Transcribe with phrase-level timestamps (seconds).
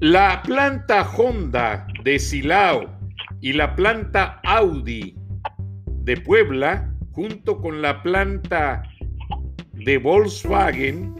[0.00, 2.88] La planta Honda de Silao
[3.40, 5.16] y la planta Audi
[6.04, 8.84] de Puebla, junto con la planta
[9.72, 11.16] de Volkswagen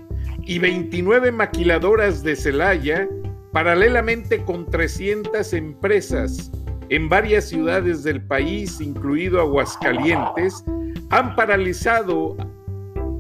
[0.47, 3.09] y 29 maquiladoras de Celaya,
[3.53, 6.53] paralelamente con 300 empresas
[6.89, 10.65] en varias ciudades del país, incluido Aguascalientes,
[11.11, 12.37] han paralizado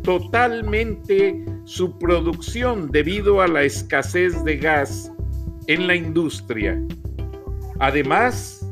[0.04, 5.12] totalmente su producción debido a la escasez de gas
[5.68, 6.80] en la industria.
[7.78, 8.66] Además,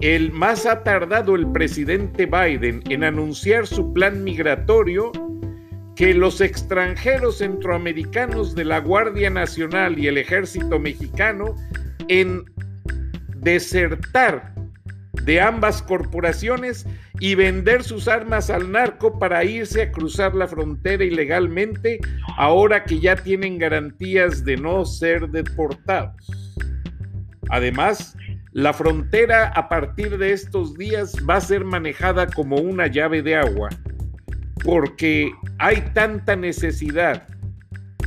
[0.00, 5.12] el más ha tardado el presidente Biden en anunciar su plan migratorio
[5.94, 11.54] que los extranjeros centroamericanos de la Guardia Nacional y el Ejército Mexicano
[12.08, 12.44] en
[13.36, 14.54] desertar
[15.24, 16.86] de ambas corporaciones
[17.22, 22.00] y vender sus armas al narco para irse a cruzar la frontera ilegalmente
[22.36, 26.16] ahora que ya tienen garantías de no ser deportados.
[27.48, 28.16] Además,
[28.50, 33.36] la frontera a partir de estos días va a ser manejada como una llave de
[33.36, 33.68] agua,
[34.64, 37.28] porque hay tanta necesidad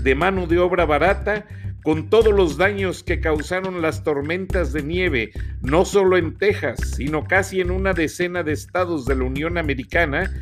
[0.02, 1.46] de mano de obra barata
[1.86, 5.32] con todos los daños que causaron las tormentas de nieve,
[5.62, 10.34] no solo en Texas, sino casi en una decena de estados de la Unión Americana,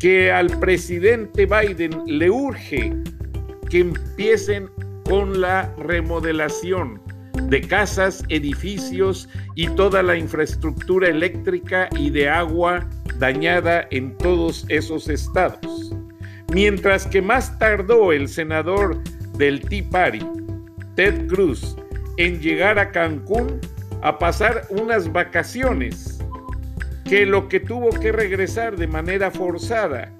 [0.00, 2.92] que al presidente Biden le urge
[3.70, 4.68] que empiecen
[5.04, 7.00] con la remodelación
[7.44, 12.84] de casas, edificios y toda la infraestructura eléctrica y de agua
[13.20, 15.94] dañada en todos esos estados.
[16.52, 19.00] Mientras que más tardó el senador
[19.36, 20.26] del Tea Party,
[20.98, 21.76] Ted Cruz
[22.16, 23.60] en llegar a Cancún
[24.02, 26.18] a pasar unas vacaciones,
[27.04, 30.12] que lo que tuvo que regresar de manera forzada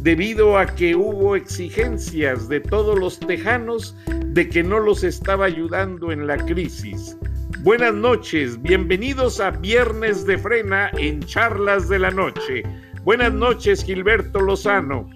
[0.00, 3.96] debido a que hubo exigencias de todos los tejanos
[4.26, 7.16] de que no los estaba ayudando en la crisis.
[7.60, 12.64] Buenas noches, bienvenidos a Viernes de Frena en Charlas de la Noche.
[13.02, 15.08] Buenas noches, Gilberto Lozano.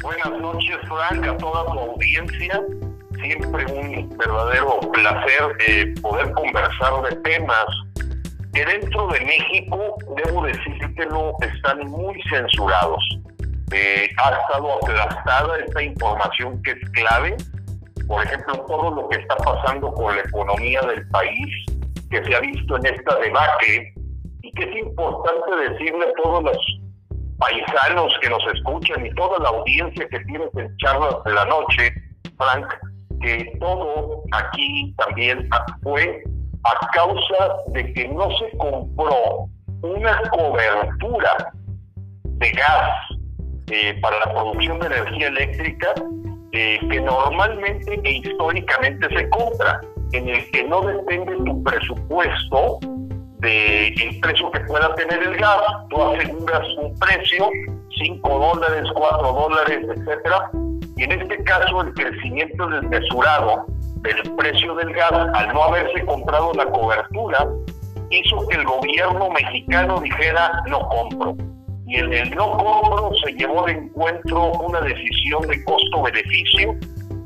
[0.00, 2.64] Buenas noches, Frank, a toda tu audiencia
[3.22, 7.66] siempre un verdadero placer eh, poder conversar de temas
[8.52, 13.02] que dentro de México, debo decírtelo, están muy censurados.
[13.72, 17.36] Eh, ha estado aplastada esta información que es clave.
[18.08, 21.66] Por ejemplo, todo lo que está pasando con la economía del país,
[22.10, 23.94] que se ha visto en esta debate,
[24.42, 26.80] y que es importante decirle a todos los
[27.38, 31.92] paisanos que nos escuchan y toda la audiencia que tiene en charlas de la noche,
[32.36, 32.66] Frank,
[33.20, 35.48] que todo aquí también
[35.82, 36.22] fue
[36.64, 39.48] a causa de que no se compró
[39.82, 41.52] una cobertura
[42.24, 42.90] de gas
[43.68, 45.94] eh, para la producción de energía eléctrica
[46.52, 49.80] eh, que normalmente e históricamente se compra,
[50.12, 52.80] en el que no depende tu presupuesto
[53.38, 57.48] del precio que pueda tener el gas, tú aseguras un precio,
[57.96, 60.50] 5 dólares, 4 dólares, etcétera,
[61.00, 63.64] y en este caso el crecimiento desmesurado
[64.02, 67.48] del precio del gas al no haberse comprado la cobertura
[68.10, 71.36] hizo que el gobierno mexicano dijera no compro.
[71.86, 76.76] Y en el no compro se llevó de encuentro una decisión de costo-beneficio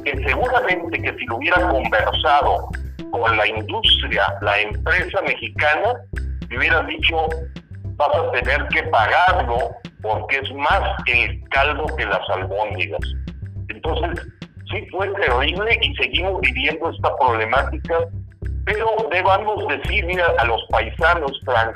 [0.04, 2.68] que seguramente que si lo hubiera conversado
[3.10, 5.94] con la industria, la empresa mexicana,
[6.48, 7.26] le hubieran dicho
[7.96, 9.58] vas a tener que pagarlo
[10.00, 13.00] porque es más el caldo que las albóndigas.
[13.84, 14.26] Entonces,
[14.70, 17.98] sí fue terrible y seguimos viviendo esta problemática,
[18.64, 21.74] pero debamos decir, mira, a los paisanos, Frank,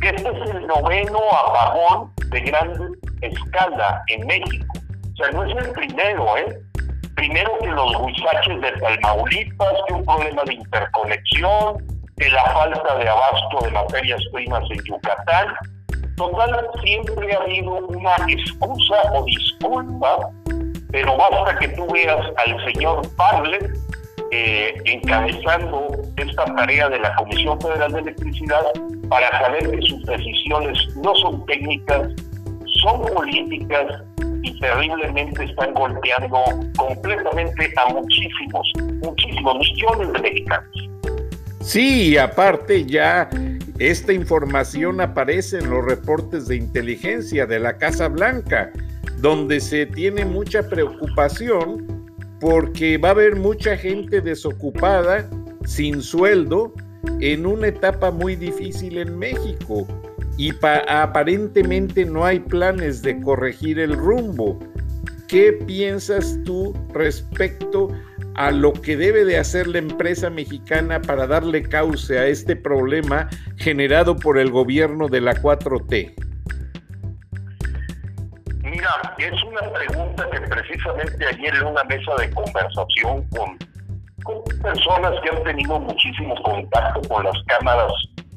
[0.00, 2.72] que este es el noveno apagón de gran
[3.20, 4.66] escala en México.
[5.12, 6.58] O sea, no es el primero, ¿eh?
[7.20, 11.76] primero que los huizaches de Tamaulipas, que un problema de interconexión,
[12.16, 15.54] que la falta de abasto de materias primas en Yucatán.
[16.16, 20.30] Total, siempre ha habido una excusa o disculpa,
[20.92, 23.78] pero basta que tú veas al señor Barlet
[24.32, 28.62] eh, encabezando esta tarea de la Comisión Federal de Electricidad
[29.08, 32.12] para saber que sus decisiones no son técnicas,
[32.82, 34.02] son políticas
[34.42, 36.44] y terriblemente están golpeando
[36.76, 38.72] completamente a muchísimos,
[39.02, 40.90] muchísimos millones de mexicanos.
[41.60, 43.28] Sí, aparte ya
[43.78, 48.70] esta información aparece en los reportes de inteligencia de la Casa Blanca,
[49.18, 52.00] donde se tiene mucha preocupación
[52.40, 55.28] porque va a haber mucha gente desocupada,
[55.64, 56.72] sin sueldo,
[57.20, 59.86] en una etapa muy difícil en México
[60.36, 60.52] y
[60.88, 64.58] aparentemente no hay planes de corregir el rumbo.
[65.28, 67.88] ¿Qué piensas tú respecto
[68.34, 73.28] a lo que debe de hacer la empresa mexicana para darle cauce a este problema
[73.56, 76.29] generado por el gobierno de la 4T?
[78.80, 83.58] Mira, es una pregunta que precisamente ayer en una mesa de conversación con,
[84.24, 87.92] con personas que han tenido muchísimo contacto con las cámaras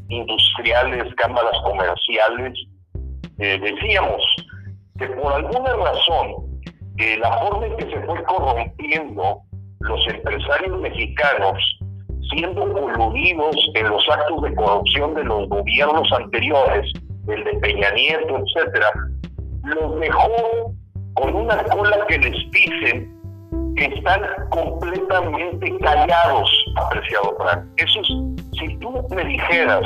[0.10, 2.60] industriales, cámaras comerciales,
[3.40, 4.22] eh, decíamos
[5.00, 6.62] que por alguna razón
[6.98, 9.40] eh, la forma en que se fue corrompiendo
[9.80, 11.80] los empresarios mexicanos,
[12.34, 16.92] siendo coludidos en los actos de corrupción de los gobiernos anteriores,
[17.30, 18.92] el de Peña etcétera,
[19.64, 20.74] los dejó
[21.16, 23.14] con una cola que les dicen
[23.76, 27.66] que están completamente callados, apreciado Frank.
[27.78, 28.08] Eso es
[28.60, 29.84] si tú me dijeras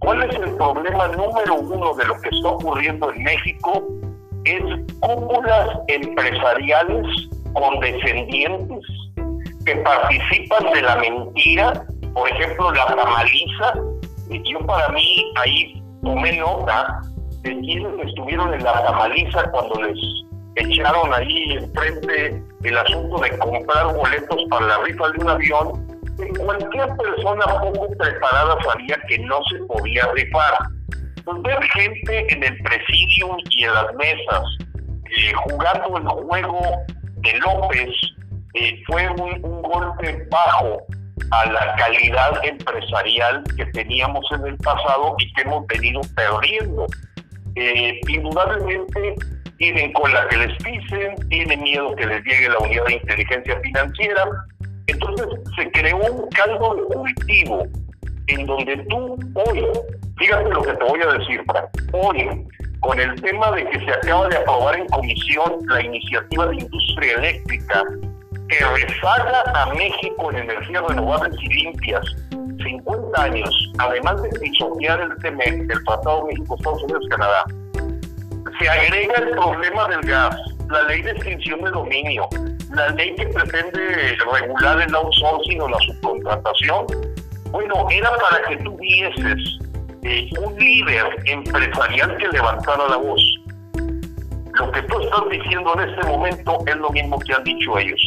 [0.00, 3.84] cuál es el problema número uno de lo que está ocurriendo en México,
[4.44, 4.62] es
[5.00, 7.06] cúpulas empresariales
[7.52, 8.84] condescendientes
[9.64, 13.74] que participan de la mentira, por ejemplo, la tamaliza.
[14.44, 17.00] Yo para mí ahí tomé nota
[17.42, 19.98] de quienes estuvieron en la tamaliza cuando les
[20.56, 25.98] echaron ahí enfrente el asunto de comprar boletos para la rifa de un avión
[26.38, 30.54] cualquier persona poco preparada sabía que no se podía rifar.
[31.24, 34.42] Pues ver gente en el presidio y en las mesas
[35.16, 36.60] eh, jugando el juego
[37.16, 37.90] de López
[38.54, 40.82] eh, fue un, golpe bajo
[41.30, 46.86] a la calidad empresarial que teníamos en el pasado y que hemos venido perdiendo.
[47.60, 49.14] Eh, indudablemente
[49.56, 53.60] tienen con la que les pisen, tienen miedo que les llegue la unidad de inteligencia
[53.60, 54.28] financiera,
[54.86, 55.26] entonces
[55.56, 57.66] se creó un caldo de cultivo
[58.28, 59.64] en donde tú hoy,
[60.18, 62.46] fíjate lo que te voy a decir, Frank, hoy,
[62.78, 67.14] con el tema de que se acaba de aprobar en comisión la iniciativa de industria
[67.14, 67.82] eléctrica
[68.48, 72.04] que rezaga a México en energías renovables y limpias
[72.58, 77.44] 50 años, además de pisotear el TMEC, el Tratado México-Estados Unidos-Canadá,
[78.58, 80.36] se agrega el problema del gas,
[80.70, 82.28] la ley de extinción de dominio,
[82.74, 86.86] la ley que pretende regular el outsourcing o la subcontratación,
[87.50, 89.58] bueno, era para que tú vieses
[90.02, 93.20] eh, un líder empresarial que levantara la voz.
[94.54, 98.00] Lo que tú estás diciendo en este momento es lo mismo que han dicho ellos.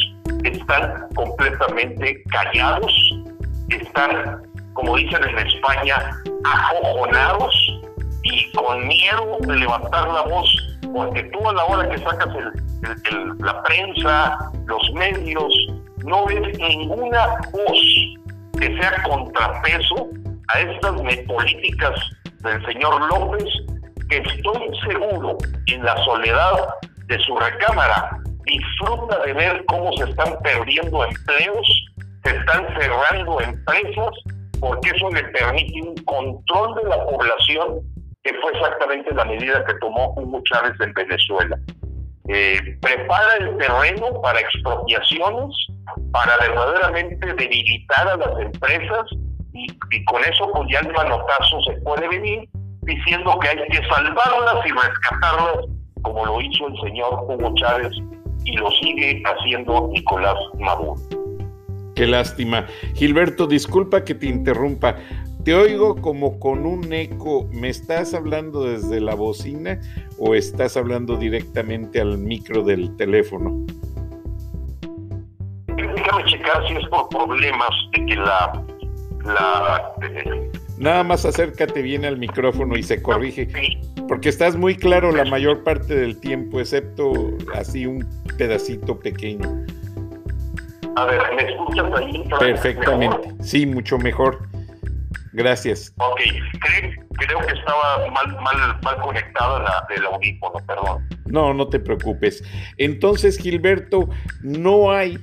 [0.44, 2.92] Están completamente callados,
[3.76, 4.42] están,
[4.74, 5.96] como dicen en España,
[6.44, 7.54] acojonados
[8.22, 13.38] y con miedo de levantar la voz, porque tú a la hora que sacas el,
[13.38, 15.54] la prensa, los medios,
[16.04, 17.80] no ves ninguna voz
[18.58, 20.08] que sea contrapeso
[20.48, 20.92] a estas
[21.26, 21.94] políticas
[22.40, 23.44] del señor López,
[24.08, 26.52] que estoy seguro en la soledad
[27.06, 28.18] de su recámara.
[28.44, 31.86] Disfruta de ver cómo se están perdiendo empleos,
[32.24, 34.10] se están cerrando empresas,
[34.60, 37.80] porque eso le permite un control de la población
[38.22, 41.58] que fue exactamente la medida que tomó Hugo Chávez en Venezuela.
[42.28, 45.54] Eh, prepara el terreno para expropiaciones,
[46.12, 49.06] para verdaderamente debilitar a las empresas
[49.52, 49.66] y,
[50.04, 52.48] con eso pues ya el manotazo se puede venir
[52.82, 55.66] diciendo que hay que salvarlas y rescatarlas
[56.02, 57.92] como lo hizo el señor Hugo Chávez
[58.44, 61.21] y lo sigue haciendo Nicolás Maduro.
[61.94, 62.66] Qué lástima.
[62.94, 64.96] Gilberto, disculpa que te interrumpa.
[65.44, 67.48] Te oigo como con un eco.
[67.52, 69.80] ¿Me estás hablando desde la bocina
[70.18, 73.66] o estás hablando directamente al micro del teléfono?
[75.66, 78.64] Déjame checar si es por problemas de que la...
[79.24, 79.92] la
[80.78, 83.48] Nada más acércate bien al micrófono y se corrige.
[84.08, 87.12] Porque estás muy claro la mayor parte del tiempo, excepto
[87.54, 88.04] así un
[88.36, 89.64] pedacito pequeño.
[90.96, 92.24] A ver, ¿me escuchas ahí?
[92.38, 94.48] Perfectamente, sí, mucho mejor.
[95.32, 95.94] Gracias.
[95.96, 96.20] Ok,
[97.16, 101.08] creo, que estaba mal, mal, mal conectada la, audífono, perdón.
[101.26, 102.44] No, no te preocupes.
[102.76, 104.10] Entonces, Gilberto,
[104.42, 105.18] no hay,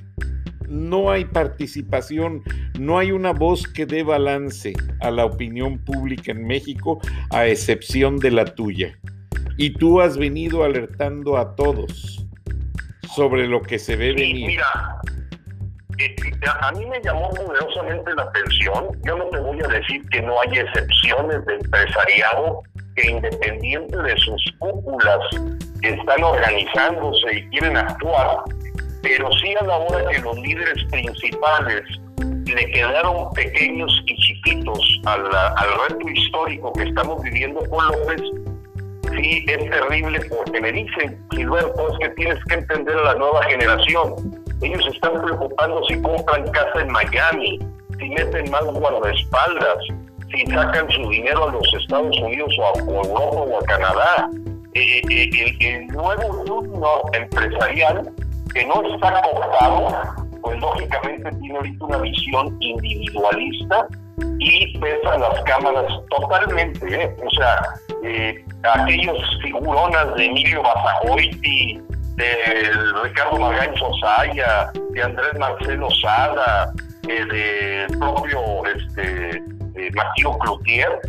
[0.68, 2.42] no hay participación,
[2.78, 7.00] no hay una voz que dé balance a la opinión pública en México,
[7.30, 8.98] a excepción de la tuya.
[9.56, 12.26] Y tú has venido alertando a todos
[13.14, 14.46] sobre lo que se ve venir.
[14.48, 15.00] Mira,
[16.60, 18.88] a mí me llamó poderosamente la atención.
[19.04, 22.62] Yo no te voy a decir que no hay excepciones de empresariado
[22.96, 25.20] que independiente de sus cúpulas
[25.82, 28.38] están organizándose y quieren actuar,
[29.02, 31.82] pero sí a la hora que los líderes principales
[32.46, 38.22] le quedaron pequeños y chiquitos al, al reto histórico que estamos viviendo con López,
[39.16, 43.42] sí es terrible porque me dicen, Gilberto, es que tienes que entender a la nueva
[43.44, 47.58] generación ellos están preocupando si compran casa en Miami,
[47.98, 49.78] si meten más guardaespaldas,
[50.30, 54.30] si sacan su dinero a los Estados Unidos o a, Europa o a Canadá.
[54.74, 58.08] Eh, eh, el, el, nuevo turno empresarial
[58.54, 59.88] que no está cooptado,
[60.42, 63.88] pues lógicamente tiene ahorita una visión individualista
[64.38, 67.04] y pesa las cámaras totalmente.
[67.04, 67.16] ¿eh?
[67.24, 67.60] O sea,
[68.04, 71.80] eh, aquellos figuronas de Emilio Basagoiti,
[72.20, 76.72] de Ricardo Magaño Sosaya, de Andrés Marcelo Sada,
[77.08, 79.36] eh, del propio este,
[79.76, 81.00] eh, Matías Cloutier.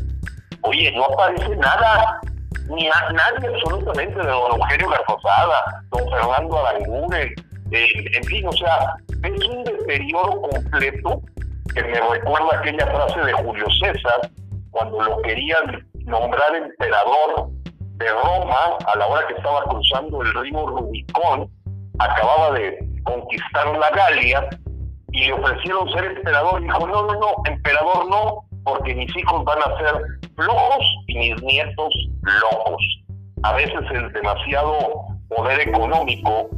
[0.62, 2.22] Oye, no aparece nada,
[2.70, 7.34] ni a nadie absolutamente de don Eugenio Garfosada, don Fernando Aranguren,
[7.72, 11.22] eh, en fin, o sea, es un deterioro completo
[11.74, 14.32] que me recuerda aquella frase de Julio César,
[14.72, 17.50] cuando lo querían nombrar emperador
[18.02, 21.50] de Roma, a la hora que estaba cruzando el río Rubicón,
[22.00, 24.50] acababa de conquistar la Galia
[25.12, 26.62] y le ofrecieron ser emperador.
[26.62, 30.02] Y dijo, no, no, no, emperador no, porque mis hijos van a ser
[30.36, 32.84] flojos y mis nietos locos.
[33.44, 34.78] A veces el demasiado
[35.30, 36.50] poder económico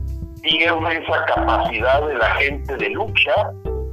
[0.41, 3.33] pierde esa capacidad de la gente de lucha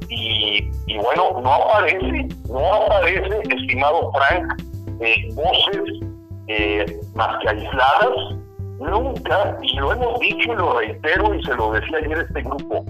[0.09, 4.61] y, bueno, no aparece, no aparece, estimado Frank,
[4.99, 6.10] eh, voces
[6.51, 8.35] eh, más que aisladas,
[8.79, 12.85] nunca, y lo hemos dicho y lo reitero y se lo decía ayer este grupo,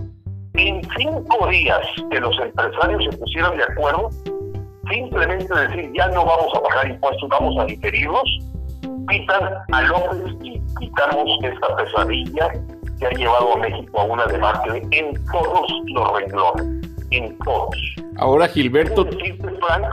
[0.54, 4.10] en cinco días que los empresarios se pusieran de acuerdo,
[4.90, 8.40] simplemente decir ya no vamos a pagar impuestos, vamos a diferirlos,
[9.10, 12.52] quitan a López y quitamos esta pesadilla
[13.00, 17.76] que ha llevado a México a una debacle en todos los renglones, en todos.
[18.18, 19.06] Ahora, Gilberto.
[19.06, 19.86] Frank,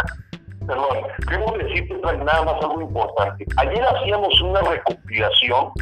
[0.69, 3.47] perdón, quiero decirte nada más algo importante.
[3.57, 5.73] Ayer hacíamos una recopilación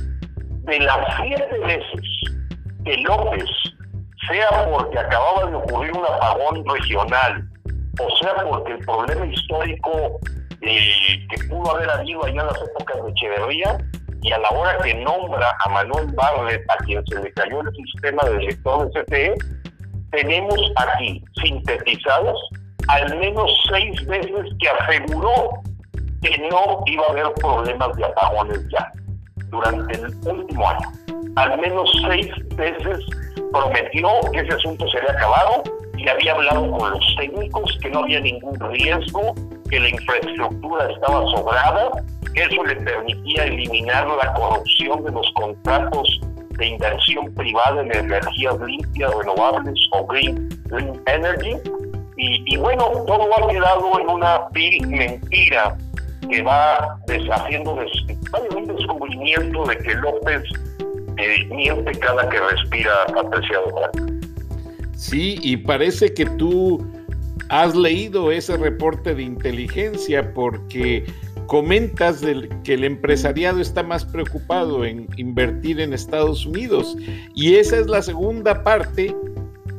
[0.62, 2.00] de las siete veces
[2.84, 3.44] que López,
[4.28, 7.48] sea porque acababa de ocurrir un apagón regional,
[8.00, 10.20] o sea porque el problema histórico
[10.62, 13.78] eh, que pudo haber habido allá en las épocas de Echeverría,
[14.22, 17.72] y a la hora que nombra a Manuel Barlet, a quien se le cayó el
[17.74, 19.34] sistema de director de CTE,
[20.10, 22.40] tenemos aquí sintetizados
[22.88, 25.62] al menos seis veces que aseguró
[26.22, 28.92] que no iba a haber problemas de apagones ya
[29.50, 30.88] durante el último año.
[31.36, 32.98] Al menos seis veces
[33.52, 35.62] prometió que ese asunto sería acabado
[35.96, 39.34] y había hablado con los técnicos que no había ningún riesgo,
[39.70, 41.90] que la infraestructura estaba sobrada,
[42.34, 46.20] que eso le permitía eliminar la corrupción de los contratos
[46.58, 51.56] de inversión privada en energías limpias, renovables o green, green energy
[52.16, 55.76] y, bueno, todo ha quedado en una vil mentira
[56.28, 57.74] que va deshaciendo
[58.56, 60.42] un descubrimiento de que López
[61.18, 63.90] eh, miente cada que respira, apreciado
[64.94, 66.84] Sí, y parece que tú
[67.48, 71.04] has leído ese reporte de inteligencia porque
[71.46, 72.22] comentas
[72.64, 76.96] que el empresariado está más preocupado en invertir en Estados Unidos.
[77.34, 79.14] Y esa es la segunda parte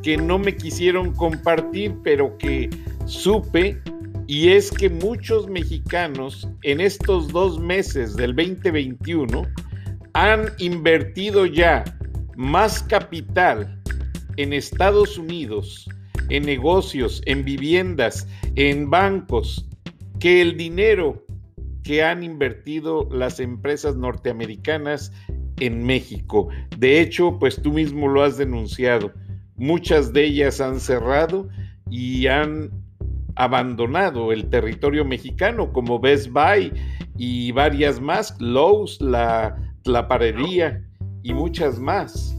[0.04, 2.70] que no me quisieron compartir, pero que
[3.06, 3.82] supe,
[4.28, 9.44] y es que muchos mexicanos en estos dos meses del 2021
[10.14, 11.84] han invertido ya
[12.36, 13.82] más capital
[14.36, 15.90] en Estados Unidos,
[16.30, 19.68] en negocios, en viviendas, en bancos,
[20.20, 21.26] que el dinero
[21.84, 25.12] que han invertido las empresas norteamericanas
[25.60, 26.50] en México.
[26.78, 29.14] De hecho, pues tú mismo lo has denunciado.
[29.58, 31.48] Muchas de ellas han cerrado
[31.90, 32.72] y han
[33.36, 36.72] abandonado el territorio mexicano, como Best Buy
[37.18, 40.82] y varias más, Lowe's, la, la parería
[41.24, 42.36] y muchas más.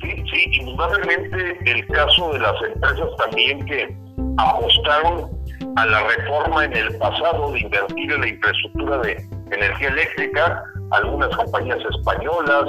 [0.00, 3.96] Sí, Sí, indudablemente el caso de las empresas también que
[4.38, 5.30] apostaron
[5.76, 11.34] a la reforma en el pasado de invertir en la infraestructura de energía eléctrica, algunas
[11.36, 12.64] compañías españolas,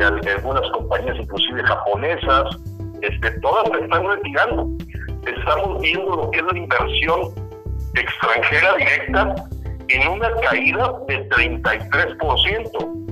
[0.00, 2.44] algunas compañías inclusive japonesas,
[3.02, 4.68] este, todas se están retirando.
[5.26, 7.20] Estamos viendo lo que es la inversión
[7.94, 9.34] extranjera directa
[9.88, 13.02] en una caída del 33%.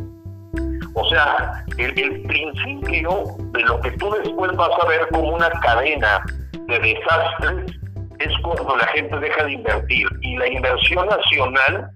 [0.94, 5.50] O sea, el, el, principio de lo que tú después vas a ver como una
[5.62, 6.22] cadena
[6.66, 7.76] de desastres
[8.18, 10.06] es cuando la gente deja de invertir.
[10.22, 11.90] Y la inversión nacional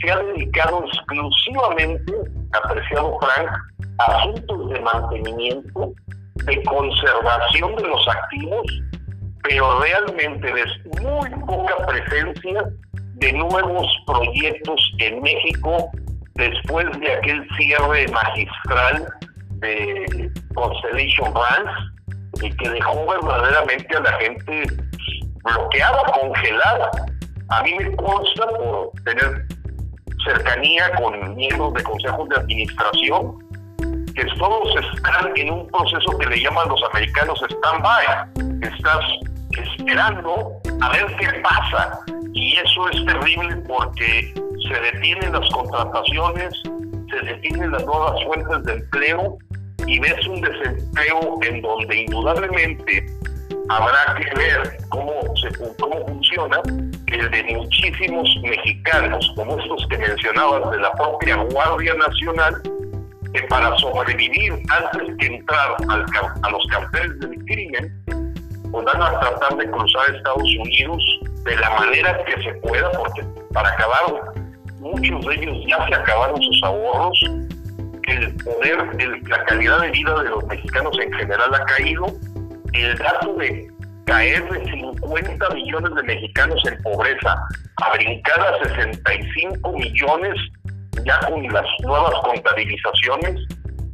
[0.00, 2.12] se ha dedicado exclusivamente,
[2.52, 3.50] apreciado Frank,
[3.98, 5.92] asuntos de mantenimiento,
[6.46, 8.66] de conservación de los activos,
[9.42, 10.64] pero realmente de
[11.00, 12.64] muy poca presencia
[13.16, 15.90] de nuevos proyectos en México
[16.34, 19.06] después de aquel cierre magistral
[19.60, 21.94] de Constellation Brands
[22.42, 24.66] y que dejó verdaderamente a la gente
[25.44, 26.90] bloqueada, congelada.
[27.50, 29.46] A mí me consta por tener
[30.24, 33.43] cercanía con miembros de consejos de administración
[34.14, 38.04] que todos están en un proceso que le llaman los americanos stand-by.
[38.62, 39.04] Estás
[39.50, 42.00] esperando a ver qué pasa.
[42.32, 44.34] Y eso es terrible porque
[44.68, 46.52] se detienen las contrataciones,
[47.10, 49.38] se detienen las nuevas fuentes de empleo
[49.86, 53.06] y ves un desempleo en donde indudablemente
[53.68, 56.60] habrá que ver cómo, se, cómo funciona
[57.06, 62.54] el de muchísimos mexicanos, como estos que mencionabas de la propia Guardia Nacional,
[63.34, 66.06] que para sobrevivir antes que entrar al,
[66.42, 68.04] a los carteles del crimen,
[68.70, 71.02] pues van a tratar de cruzar Estados Unidos
[71.44, 74.32] de la manera que se pueda, porque para acabar,
[74.78, 77.20] muchos de ellos ya se acabaron sus ahorros,
[78.06, 82.06] el poder, el, la calidad de vida de los mexicanos en general ha caído,
[82.72, 83.68] el dato de
[84.06, 87.34] caer de 50 millones de mexicanos en pobreza
[87.82, 90.34] a brincar a 65 millones
[91.04, 93.40] ya con las nuevas contabilizaciones,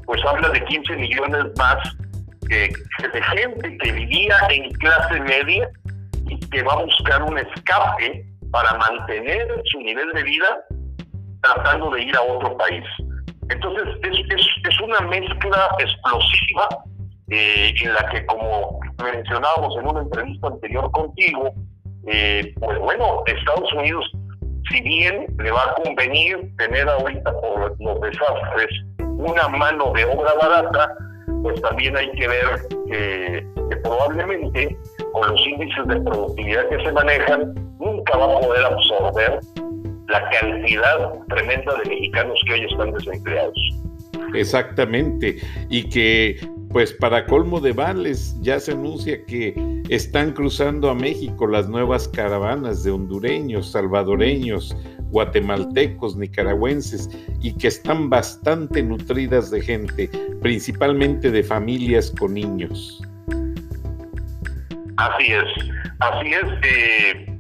[0.07, 1.77] pues habla de 15 millones más
[2.49, 2.73] de
[3.37, 5.71] gente que vivía en clase media
[6.27, 10.65] y que va a buscar un escape para mantener su nivel de vida
[11.43, 12.85] tratando de ir a otro país.
[13.49, 16.69] Entonces es, una mezcla explosiva
[17.31, 21.53] eh, en la que, como mencionábamos en una entrevista anterior contigo,
[22.07, 24.11] eh, pues bueno, Estados Unidos,
[24.71, 30.33] si bien le va a convenir tener ahorita por los desastres una mano de obra
[30.41, 30.95] barata,
[31.43, 32.47] pues también hay que ver
[32.89, 33.47] que,
[33.83, 34.77] probablemente
[35.13, 39.41] con los índices de productividad que se manejan, nunca va a poder absorber
[40.09, 43.59] la cantidad tremenda de mexicanos que hoy están desempleados.
[44.35, 45.37] Exactamente,
[45.69, 46.39] y que
[46.71, 52.07] pues para colmo de vales ya se anuncia que están cruzando a México las nuevas
[52.07, 54.77] caravanas de hondureños, salvadoreños,
[55.11, 60.09] guatemaltecos, nicaragüenses y que están bastante nutridas de gente,
[60.41, 63.03] principalmente de familias con niños.
[64.97, 66.45] Así es, así es.
[66.63, 67.39] Eh,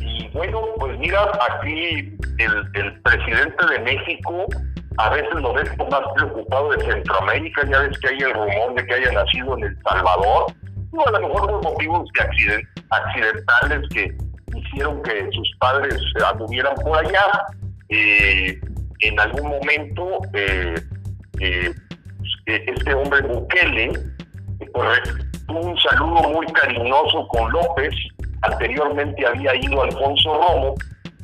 [0.00, 4.46] y bueno, pues mira, aquí el, el presidente de México
[4.98, 8.86] a veces lo ves más preocupado de Centroamérica, ya ves que hay el rumor de
[8.86, 10.46] que haya nacido en El Salvador,
[10.92, 12.22] o a lo mejor por motivos de
[12.90, 14.16] accidentales que
[14.56, 15.96] hicieron que sus padres
[16.30, 17.26] anduvieran por allá.
[17.88, 18.58] Eh,
[19.00, 20.74] en algún momento, eh,
[21.40, 21.74] eh,
[22.46, 23.92] este hombre Bukele
[24.72, 25.00] pues,
[25.46, 27.94] tuvo un saludo muy cariñoso con López,
[28.42, 30.74] anteriormente había ido Alfonso Romo,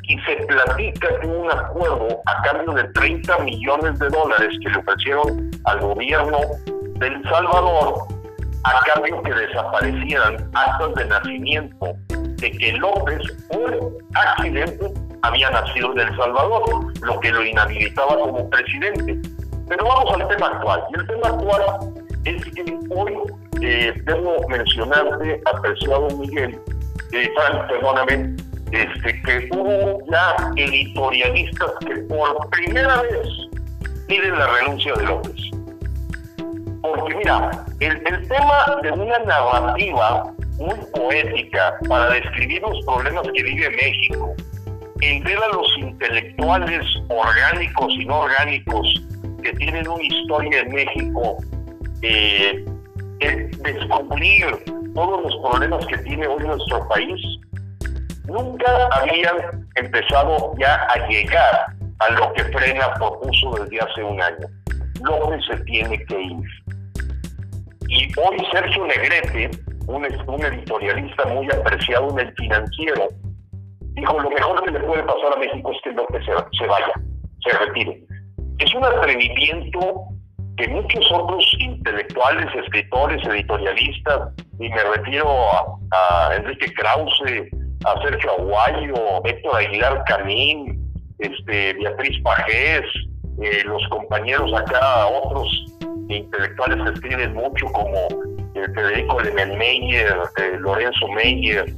[0.05, 4.79] y se platica que un acuerdo a cambio de 30 millones de dólares que le
[4.79, 8.07] ofrecieron al gobierno de El Salvador
[8.65, 16.01] a cambio que desaparecieran actos de nacimiento de que López por accidente había nacido en
[16.01, 16.65] El Salvador,
[17.03, 19.19] lo que lo inhabilitaba como presidente.
[19.69, 20.85] Pero vamos al tema actual.
[20.91, 21.63] Y el tema actual
[22.25, 23.19] es que hoy
[23.63, 26.61] eh, debo mencionarte, apreciado Miguel,
[27.13, 27.31] eh,
[27.69, 28.37] perdóname,
[28.73, 33.29] este, que hubo ya editorialistas que por primera vez
[34.09, 35.51] piden la renuncia de López.
[36.83, 43.43] Porque mira, el, el tema de una narrativa muy poética para describir los problemas que
[43.43, 44.35] vive México,
[45.01, 49.03] en ver a los intelectuales orgánicos y no orgánicos
[49.43, 51.37] que tienen una historia en México,
[52.03, 52.65] eh,
[53.63, 54.47] descubrir
[54.95, 57.21] todos los problemas que tiene hoy nuestro país,
[58.27, 61.67] nunca habían empezado ya a llegar
[61.99, 64.47] a lo que Frena propuso desde hace un año.
[65.03, 66.45] López se tiene que ir.
[67.89, 69.51] Y hoy Sergio Negrete,
[69.87, 73.09] un, un editorialista muy apreciado en el financiero,
[73.95, 76.93] dijo, lo mejor que le puede pasar a México es que López se, se vaya,
[77.45, 78.03] se retire.
[78.59, 80.13] Es un atrevimiento
[80.57, 87.49] que muchos otros intelectuales, escritores, editorialistas, y me refiero a, Enrique Krause,
[87.85, 90.79] a Sergio Aguayo, Héctor Aguilar Camín,
[91.19, 92.85] este, Beatriz Pajés,
[93.41, 95.49] eh, los compañeros acá, otros
[96.09, 97.99] intelectuales que escriben mucho como
[98.55, 101.75] eh, Federico Lemenmeyer, eh, Lorenzo Meyer,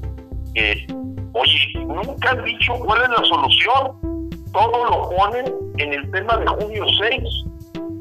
[1.33, 4.31] oye, nunca han dicho cuál es la solución.
[4.53, 7.23] Todo lo ponen en el tema de junio 6.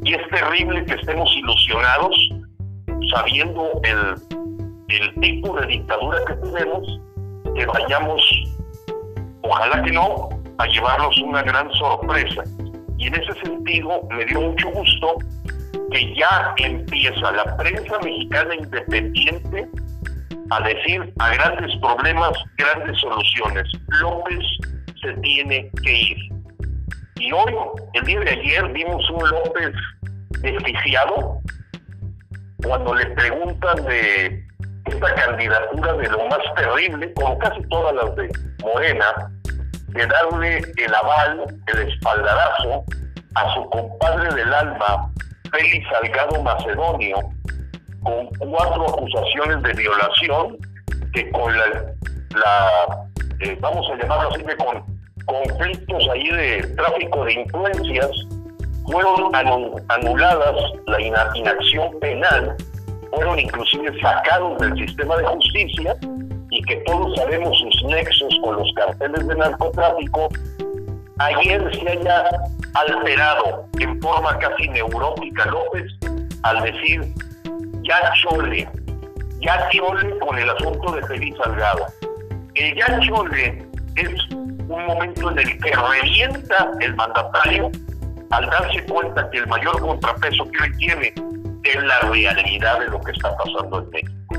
[0.04, 2.30] Y es terrible que estemos ilusionados
[3.16, 7.00] sabiendo el tipo de dictadura que tenemos,
[7.56, 8.22] que vayamos,
[9.42, 12.44] ojalá que no, a llevarnos una gran sorpresa.
[12.98, 15.18] Y en ese sentido me dio mucho gusto
[15.92, 19.68] que ya empieza la prensa mexicana independiente
[20.50, 23.68] a decir a grandes problemas, grandes soluciones.
[24.02, 24.40] López
[25.02, 26.18] se tiene que ir.
[27.18, 27.54] Y hoy,
[27.94, 29.74] el día de ayer, vimos un López
[30.42, 31.40] desquiciado
[32.64, 34.43] cuando le preguntan de
[34.86, 38.30] esta candidatura de lo más terrible, como casi todas las de
[38.64, 39.32] Morena,
[39.90, 42.84] de darle el aval, el espaldarazo
[43.36, 45.12] a su compadre del alma,
[45.52, 47.18] Félix Salgado Macedonio,
[48.04, 50.58] con cuatro acusaciones de violación
[51.14, 51.96] que con la,
[53.40, 54.84] eh, vamos a llamarlo así, que con
[55.26, 58.12] conflictos ahí de tráfico de influencias,
[58.86, 59.34] fueron
[59.90, 60.56] anuladas
[60.88, 62.56] la inacción penal,
[63.14, 65.96] fueron inclusive sacados del sistema de justicia
[66.50, 70.30] y que todos sabemos sus nexos con los carteles de narcotráfico,
[71.20, 72.26] ayer se haya
[72.76, 75.92] alterado en forma casi neurótica López
[76.44, 77.14] al decir
[77.82, 78.68] ya chole,
[79.42, 81.86] ya chole con el asunto de Feliz Salgado.
[82.56, 87.72] El ya chole es un momento en el que revienta el mandatario
[88.30, 91.14] al darse cuenta que el mayor contrapeso que hoy tiene
[91.64, 94.36] es la realidad de lo que está pasando en México.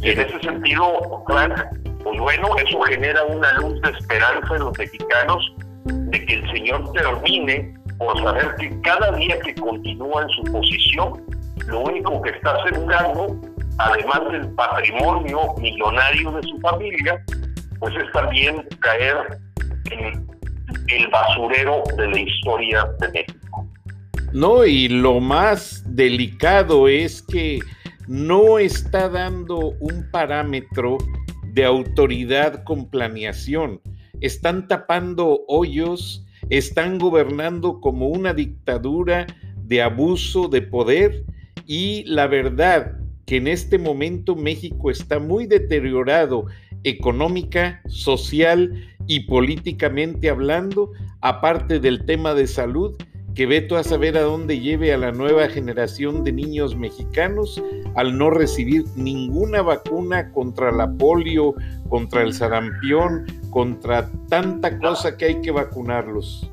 [0.00, 1.54] Y en ese sentido, Frank,
[2.02, 5.52] pues bueno, eso genera una luz de esperanza en los mexicanos
[5.84, 11.24] de que el Señor termine por saber que cada día que continúa en su posición,
[11.66, 13.36] lo único que está asegurando,
[13.78, 17.22] además del patrimonio millonario de su familia,
[17.78, 19.16] pues es también caer
[19.90, 20.26] en
[20.88, 23.66] el basurero de la historia de México.
[24.32, 27.60] No, y lo más delicado es que
[28.08, 30.96] no está dando un parámetro
[31.52, 33.82] de autoridad con planeación.
[34.22, 39.26] Están tapando hoyos, están gobernando como una dictadura
[39.64, 41.24] de abuso de poder
[41.66, 46.46] y la verdad que en este momento México está muy deteriorado
[46.84, 48.72] económica, social
[49.06, 50.90] y políticamente hablando,
[51.20, 52.96] aparte del tema de salud,
[53.34, 57.62] que veto a saber a dónde lleve a la nueva generación de niños mexicanos
[57.94, 61.54] al no recibir ninguna vacuna contra la polio,
[61.88, 66.50] contra el sarampión, contra tanta cosa que hay que vacunarlos.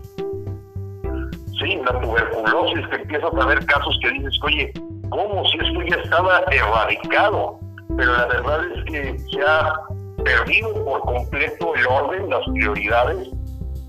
[1.60, 4.72] Sí, la tuberculosis, que empiezas a ver casos que dices, oye,
[5.10, 7.60] ¿cómo si esto ya estaba erradicado?
[7.98, 9.74] Pero la verdad es que se ha
[10.24, 13.30] perdido por completo el orden, las prioridades,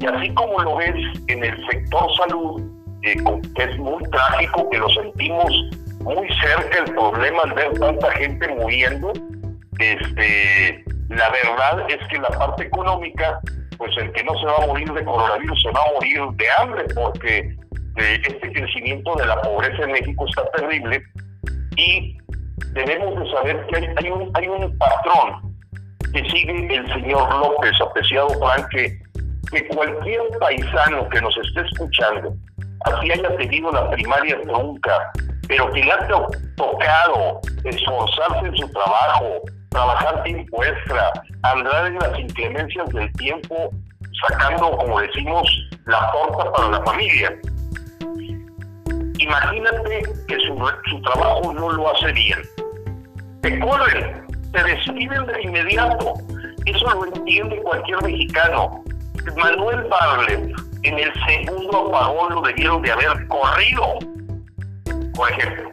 [0.01, 0.97] y así como lo ves
[1.29, 2.63] en el sector salud,
[3.03, 3.17] eh,
[3.57, 5.53] que es muy trágico, que lo sentimos
[6.01, 9.13] muy cerca el problema al ver tanta gente muriendo,
[9.79, 13.41] este, la verdad es que la parte económica,
[13.79, 16.47] pues el que no se va a morir de coronavirus se va a morir de
[16.59, 17.39] hambre, porque
[17.97, 21.03] eh, este crecimiento de la pobreza en México está terrible.
[21.77, 22.19] Y
[22.73, 25.51] debemos de saber que hay, hay, un, hay un patrón
[26.13, 29.01] que sigue el señor López, apreciado Frank, que,
[29.75, 32.35] cualquier paisano que nos esté escuchando,
[32.85, 35.13] así haya tenido la primaria nunca,
[35.49, 36.07] pero que le ha
[36.57, 41.13] tocado esforzarse en su trabajo, trabajar tiempo extra,
[41.43, 43.71] andar en las inclemencias del tiempo,
[44.29, 45.49] sacando, como decimos,
[45.87, 47.37] la torta para la familia.
[49.19, 52.39] Imagínate que su, trabajo no lo hace bien.
[53.43, 56.15] Te corren, se despiden de inmediato.
[56.65, 58.83] Eso lo entiende cualquier mexicano.
[59.37, 63.99] Manuel Barlet, en el segundo apagón lo debieron de haber corrido.
[65.15, 65.69] Por ejemplo,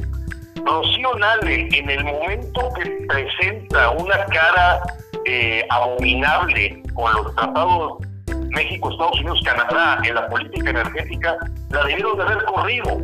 [0.65, 4.81] Rocío Nale, en el momento que presenta una cara
[5.25, 7.93] eh, abominable con los tratados
[8.49, 11.37] México, Estados Unidos, Canadá en la política energética,
[11.69, 13.01] la debieron de haber corrido.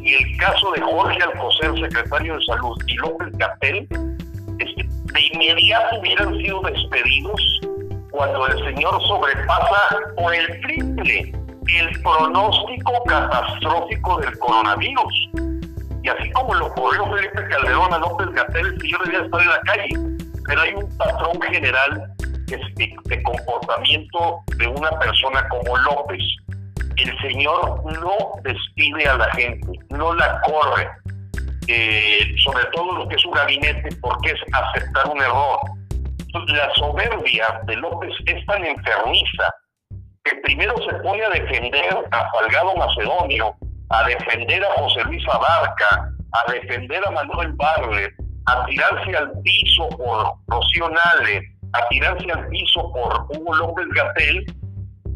[0.00, 3.28] y el caso de Jorge Alcocer, secretario de Salud, y López
[4.58, 7.60] este, de inmediato hubieran sido despedidos
[8.10, 11.32] cuando el señor sobrepasa por el triple
[11.74, 15.28] el pronóstico catastrófico del coronavirus.
[16.02, 19.48] Y así como lo ocurrió Felipe Calderón a López Gatel, el señor debía estar en
[19.48, 19.88] la calle.
[20.46, 26.22] Pero hay un patrón general de, comportamiento de una persona como López.
[26.96, 30.88] El señor no despide a la gente, no la corre,
[31.68, 35.58] eh, sobre todo lo que es su gabinete, porque es aceptar un error.
[36.48, 39.65] La soberbia de López es tan enfermiza que
[40.46, 43.54] primero se pone a defender a Salgado Macedonio,
[43.90, 48.12] a defender a José Luis Abarca, a defender a Manuel Barlet,
[48.46, 54.46] a tirarse al piso por Rocío Nale, a tirarse al piso por Hugo López Gatel,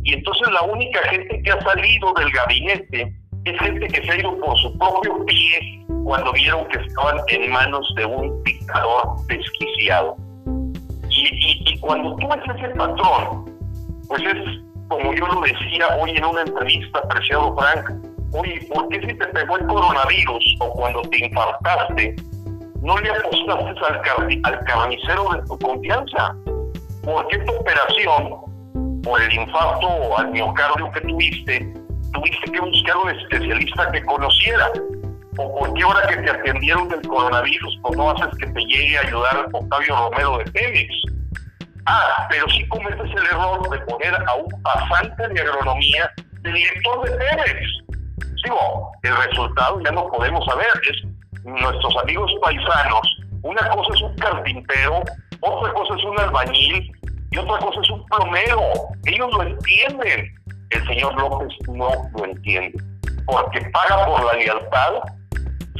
[0.03, 3.15] y entonces la única gente que ha salido del gabinete
[3.45, 7.53] es gente que se ha ido por su propio pie cuando vieron que estaban en
[7.53, 10.17] manos de un dictador desquiciado.
[11.09, 13.45] Y, y cuando tú ves ese patrón,
[14.09, 17.91] pues es como yo lo decía hoy en una entrevista, apreciado Frank,
[18.33, 22.17] oye, ¿por qué si te pegó el coronavirus o cuando te infartaste,
[22.83, 26.35] no le apostaste al, al carnicero de tu confianza?
[27.05, 31.73] ¿Por qué tu operación, por el infarto o al miocardio que tuviste,
[32.13, 34.71] tuviste que buscar un especialista que conociera?
[35.39, 38.99] ¿O por qué ahora que te atendieron del coronavirus, pues no haces que te llegue
[38.99, 40.91] a ayudar Octavio Romero de Pérez?
[41.93, 46.09] Ah, pero sí cometes el error de poner a un pasante de agronomía
[46.43, 47.67] de director de Pérez.
[48.45, 50.69] Digo, el resultado ya no podemos saber.
[50.89, 53.19] Es nuestros amigos paisanos.
[53.43, 55.03] Una cosa es un carpintero,
[55.41, 56.93] otra cosa es un albañil
[57.33, 58.63] y otra cosa es un plomero.
[59.07, 60.33] Ellos lo entienden.
[60.71, 62.81] El señor López no lo entiende.
[63.27, 64.93] Porque paga por la lealtad,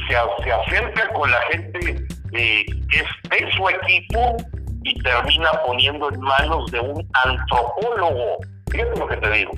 [0.09, 4.35] se, se acerca con la gente eh, que es de su equipo
[4.83, 8.37] y termina poniendo en manos de un antropólogo.
[8.71, 9.51] Fíjate lo que te digo,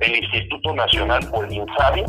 [0.00, 2.04] el Instituto Nacional el INSABI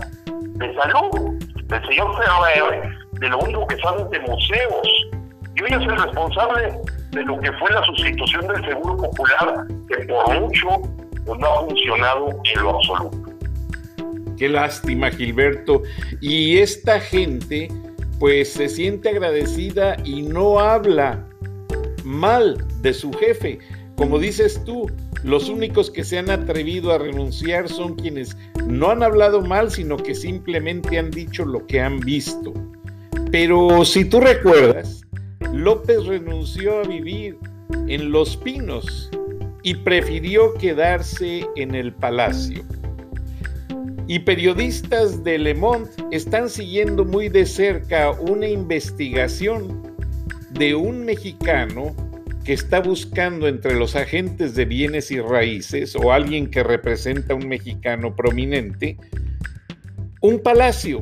[0.57, 4.87] de Salud, del señor Ferrer, de lo único que sabe de museos.
[5.55, 6.73] Y hoy es el responsable
[7.11, 10.67] de lo que fue la sustitución del Seguro Popular, que por mucho
[11.25, 13.17] pues, no ha funcionado en lo absoluto.
[14.37, 15.81] Qué lástima, Gilberto.
[16.21, 17.67] Y esta gente,
[18.19, 21.28] pues se siente agradecida y no habla
[22.09, 23.59] mal de su jefe.
[23.95, 24.89] Como dices tú,
[25.23, 29.97] los únicos que se han atrevido a renunciar son quienes no han hablado mal, sino
[29.97, 32.53] que simplemente han dicho lo que han visto.
[33.31, 35.05] Pero si tú recuerdas,
[35.53, 37.37] López renunció a vivir
[37.87, 39.11] en Los Pinos
[39.61, 42.63] y prefirió quedarse en el palacio.
[44.07, 49.88] Y periodistas de Le Monde están siguiendo muy de cerca una investigación
[50.59, 51.95] de un mexicano
[52.43, 57.37] que está buscando entre los agentes de bienes y raíces o alguien que representa a
[57.37, 58.97] un mexicano prominente,
[60.21, 61.01] un palacio.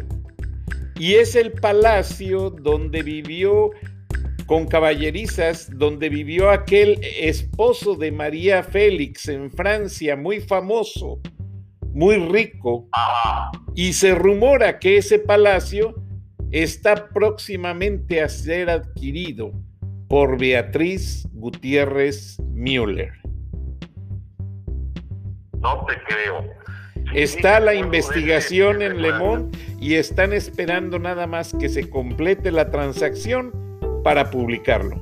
[1.00, 3.72] Y es el palacio donde vivió
[4.46, 11.20] con caballerizas, donde vivió aquel esposo de María Félix en Francia, muy famoso,
[11.94, 12.88] muy rico.
[13.74, 15.96] Y se rumora que ese palacio
[16.52, 19.52] está próximamente a ser adquirido
[20.08, 23.14] por Beatriz Gutiérrez Müller.
[25.60, 26.46] No te creo.
[27.14, 32.70] Está la investigación en Le Monde y están esperando nada más que se complete la
[32.70, 33.52] transacción
[34.04, 35.02] para publicarlo.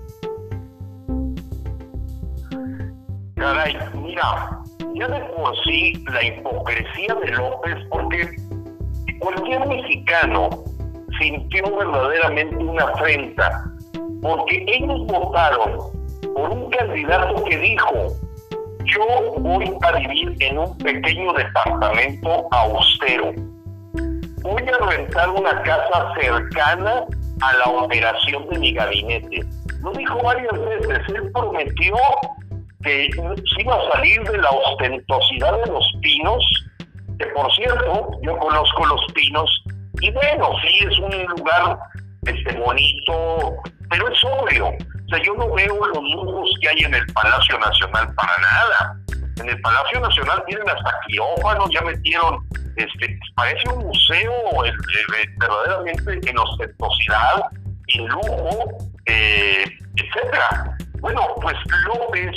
[3.35, 4.61] Caray, mira,
[4.95, 8.35] ya de por sí la hipocresía de López, porque
[9.19, 10.63] cualquier mexicano
[11.19, 13.63] sintió verdaderamente una afrenta,
[14.21, 15.95] porque ellos votaron
[16.33, 17.93] por un candidato que dijo,
[18.85, 23.33] yo voy a vivir en un pequeño departamento austero,
[24.41, 27.05] voy a rentar una casa cercana
[27.41, 29.43] a la operación de mi gabinete.
[29.81, 31.95] Lo dijo varias veces, él prometió
[32.83, 36.67] que se iba a salir de la ostentosidad de los pinos,
[37.17, 39.64] que por cierto, yo conozco los pinos
[40.01, 41.77] y bueno, sí, es un lugar
[42.25, 43.55] este, bonito,
[43.89, 44.67] pero es sobrio.
[44.67, 48.97] O sea, yo no veo los lujos que hay en el Palacio Nacional para nada.
[49.39, 52.39] En el Palacio Nacional tienen hasta quirófanos, ya metieron,
[52.77, 54.33] este, parece un museo
[55.39, 57.43] verdaderamente en ostentosidad,
[57.89, 59.65] en lujo, eh,
[59.97, 60.77] etcétera.
[61.01, 61.55] Bueno, pues
[61.85, 62.35] López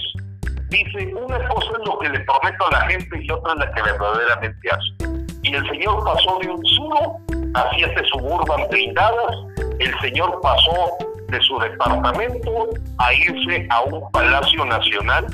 [0.68, 3.72] dice, una cosa es lo que le prometo a la gente y otra es la
[3.72, 5.28] que verdaderamente hace.
[5.42, 7.16] Y el señor pasó de un suro
[7.54, 9.36] a siete suburban blindadas,
[9.78, 10.96] el señor pasó
[11.28, 15.26] de su departamento a irse a un Palacio Nacional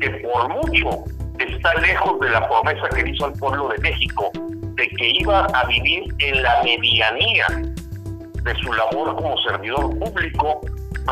[0.00, 1.04] que por mucho
[1.38, 4.30] está lejos de la promesa que hizo al pueblo de México
[4.78, 10.60] de que iba a vivir en la medianía de su labor como servidor público,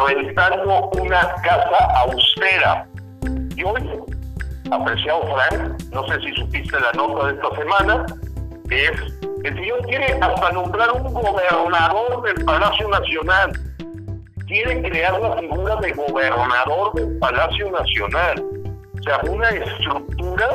[0.07, 2.87] rentando una casa austera.
[3.57, 3.83] Y hoy,
[4.71, 8.07] apreciado Frank, no sé si supiste la nota de esta semana,
[8.71, 8.91] es
[9.45, 13.53] el señor quiere hasta nombrar un gobernador del Palacio Nacional.
[14.47, 18.45] Quiere crear la figura de gobernador del Palacio Nacional.
[18.99, 20.49] O sea, una estructura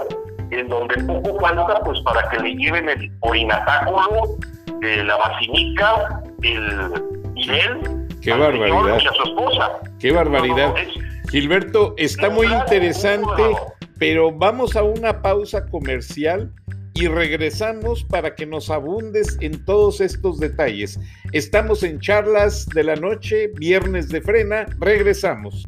[0.50, 4.38] en donde poco falta pues para que le lleven el orinatáculo,
[4.82, 9.00] eh, la basinica, el nivel Qué barbaridad.
[9.02, 9.72] y a su esposa.
[10.00, 10.74] Qué barbaridad.
[11.30, 13.56] Gilberto, está muy interesante,
[13.98, 16.52] pero vamos a una pausa comercial
[16.94, 21.00] y regresamos para que nos abundes en todos estos detalles.
[21.32, 25.68] Estamos en charlas de la noche, viernes de frena, regresamos.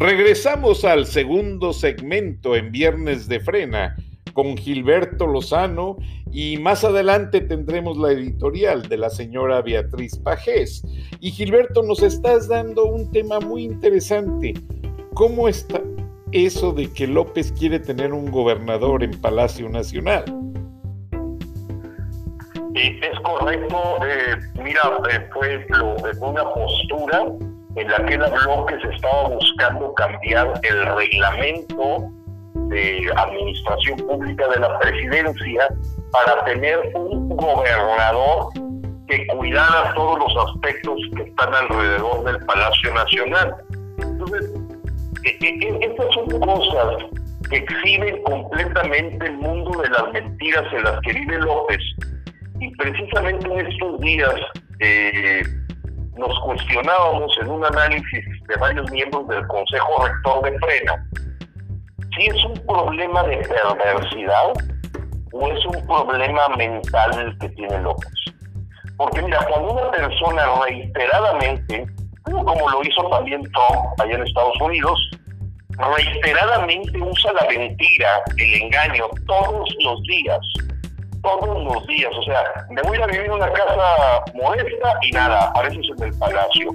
[0.00, 3.96] Regresamos al segundo segmento en Viernes de Frena
[4.32, 5.98] con Gilberto Lozano
[6.32, 10.82] y más adelante tendremos la editorial de la señora Beatriz Pajés.
[11.20, 14.54] Y Gilberto, nos estás dando un tema muy interesante.
[15.12, 15.82] ¿Cómo está
[16.32, 20.24] eso de que López quiere tener un gobernador en Palacio Nacional?
[22.74, 24.80] Es correcto, eh, mira,
[25.10, 25.66] eh, fue
[26.20, 27.24] una postura
[27.76, 32.10] en la que habló que se estaba buscando cambiar el reglamento
[32.68, 35.68] de administración pública de la presidencia
[36.12, 38.52] para tener un gobernador
[39.08, 43.54] que cuidara todos los aspectos que están alrededor del Palacio Nacional.
[43.98, 44.50] Entonces,
[45.24, 47.04] e, e, e, estas son cosas
[47.48, 51.82] que exhiben completamente el mundo de las mentiras en las que vive López
[52.60, 54.34] y precisamente en estos días
[54.80, 55.42] eh,
[56.16, 61.06] nos cuestionábamos en un análisis de varios miembros del Consejo Rector de Frena
[62.16, 64.52] si es un problema de perversidad
[65.32, 68.12] o es un problema mental el que tiene López.
[68.96, 71.86] Porque mira, cuando una persona reiteradamente,
[72.24, 75.10] como lo hizo también Trump allá en Estados Unidos,
[75.96, 80.40] reiteradamente usa la mentira, el engaño todos los días,
[81.22, 82.10] todos los días.
[82.16, 86.18] O sea, me voy a vivir en una casa modesta y nada, apareces en el
[86.18, 86.70] palacio.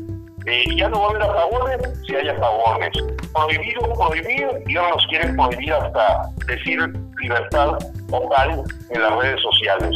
[0.45, 2.91] Eh, ya no va a haber apagones si hay apagones.
[3.33, 6.79] Prohibido, prohibido, y ahora nos quieren prohibir hasta decir
[7.19, 7.77] libertad
[8.09, 9.91] total en las redes sociales,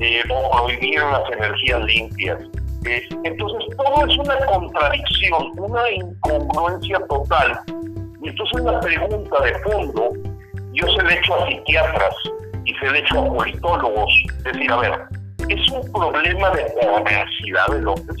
[0.00, 2.38] eh, o prohibir las energías limpias.
[2.84, 7.58] Eh, entonces, todo es una contradicción, una incongruencia total.
[8.22, 10.10] Y entonces la pregunta de fondo,
[10.72, 12.14] yo se le he hecho a psiquiatras,
[12.64, 14.12] y se le hecho politólogos.
[14.44, 14.92] Decir, a ver,
[15.48, 18.16] es un problema de perversidad de López,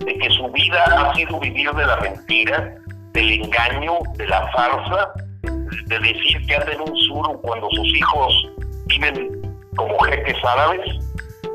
[0.00, 2.74] de que su vida ha sido vivir de la mentira,
[3.12, 5.12] del engaño, de la farsa,
[5.42, 8.48] de decir que anda en un sur cuando sus hijos
[8.86, 10.98] viven como jeques árabes,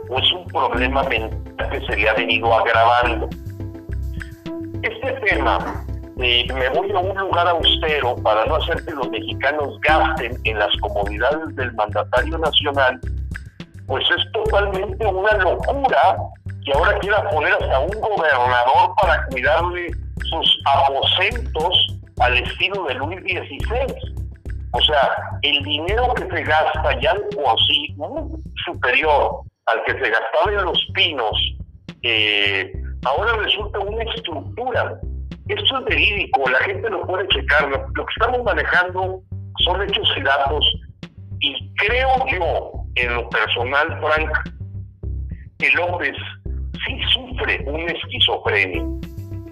[0.09, 3.29] o es un problema mental que se le ha venido agravando.
[4.81, 5.85] Este tema
[6.19, 10.75] me voy a un lugar austero para no hacer que los mexicanos gasten en las
[10.81, 12.99] comodidades del mandatario nacional,
[13.87, 16.17] pues es totalmente una locura
[16.65, 19.91] que ahora quiera poner hasta un gobernador para cuidarle
[20.29, 23.95] sus aposentos al estilo de Luis XVI.
[24.71, 25.09] O sea,
[25.41, 27.95] el dinero que se gasta ya por sí
[28.65, 31.55] superior al que se gastaba en los pinos,
[32.03, 32.73] eh,
[33.05, 34.99] ahora resulta una estructura
[35.49, 37.69] esto es verídico, la gente lo puede checar.
[37.69, 39.21] Lo, que estamos manejando
[39.65, 40.65] son hechos y datos.
[41.39, 44.29] Y creo yo, en lo personal, Frank,
[45.57, 46.15] que López
[46.85, 48.83] sí sufre una esquizofrenia.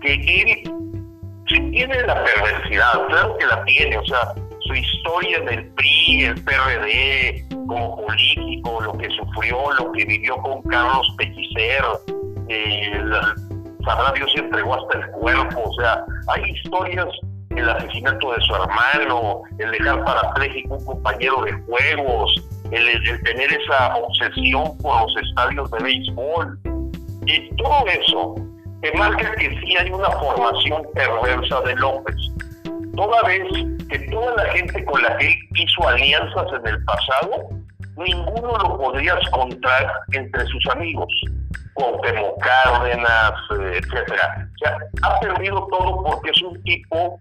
[0.01, 0.63] Que él
[1.47, 4.33] sí tiene la perversidad, claro que la tiene, o sea,
[4.67, 10.61] su historia del PRI, el PRD, como político, lo que sufrió, lo que vivió con
[10.63, 11.83] Carlos Pellicer,
[12.49, 13.01] eh,
[13.87, 17.07] sabrá Dios si entregó hasta el cuerpo, o sea, hay historias
[17.57, 22.35] el asesinato de su hermano, el dejar parapléjico un compañero de juegos,
[22.71, 26.59] el, tener esa obsesión por los estadios de béisbol.
[27.25, 28.35] Y todo eso
[28.81, 32.15] te marca que sí hay una formación perversa de López.
[32.95, 33.47] Toda vez
[33.89, 37.49] que toda la gente con la que él hizo alianzas en el pasado,
[37.97, 41.11] ninguno lo podrías contar entre sus amigos.
[41.77, 44.49] Cuauhtémoc Cárdenas, eh, etcétera.
[44.53, 47.19] O sea, ha perdido todo porque es un tipo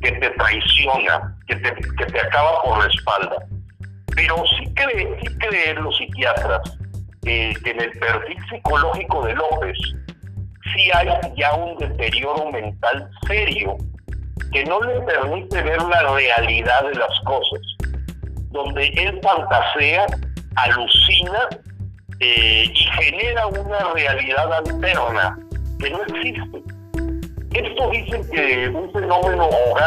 [0.00, 3.36] que te traiciona, que te, que te acaba por la espalda.
[4.14, 6.78] Pero sí creen, sí creen los psiquiatras
[7.22, 9.76] que en el perfil psicológico de López
[10.74, 13.76] sí hay ya un deterioro mental serio
[14.52, 17.60] que no le permite ver la realidad de las cosas,
[18.50, 20.06] donde él fantasea,
[20.54, 21.48] alucina
[22.20, 25.38] eh, y genera una realidad alterna
[25.78, 26.62] que no existe.
[27.52, 29.78] Esto dice que un fenómeno o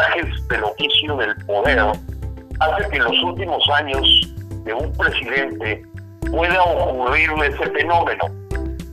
[0.48, 4.32] del oficio del poder hace que en los últimos años
[4.64, 5.82] de un presidente
[6.30, 8.24] pueda ocurrir ese fenómeno.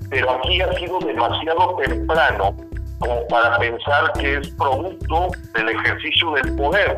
[0.09, 2.55] Pero aquí ha sido demasiado temprano
[2.99, 6.97] como para pensar que es producto del ejercicio del poder.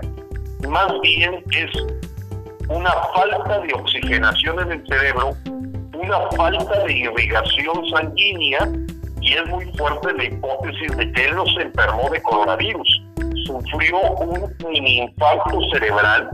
[0.67, 1.71] Más bien es
[2.69, 5.35] una falta de oxigenación en el cerebro,
[5.99, 8.59] una falta de irrigación sanguínea
[9.21, 13.01] y es muy fuerte la hipótesis de que él no se enfermó de coronavirus.
[13.45, 16.29] Sufrió un mini infarto cerebral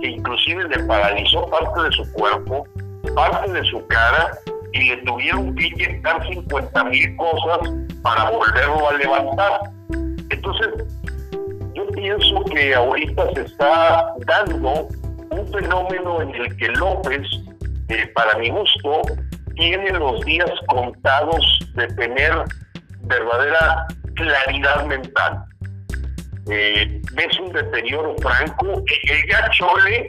[0.00, 2.66] que inclusive le paralizó parte de su cuerpo,
[3.14, 4.30] parte de su cara
[4.72, 7.58] y le tuvieron que inyectar 50 mil cosas
[8.02, 9.60] para volverlo a levantar.
[10.30, 10.68] Entonces,
[11.74, 14.88] yo pienso que ahorita se está dando
[15.30, 17.26] un fenómeno en el que López,
[18.14, 19.02] para mi gusto,
[19.56, 22.32] tiene los días contados de tener
[23.02, 25.44] verdadera claridad mental.
[26.50, 28.82] Eh, ves un deterioro franco.
[29.08, 30.08] El ya Chole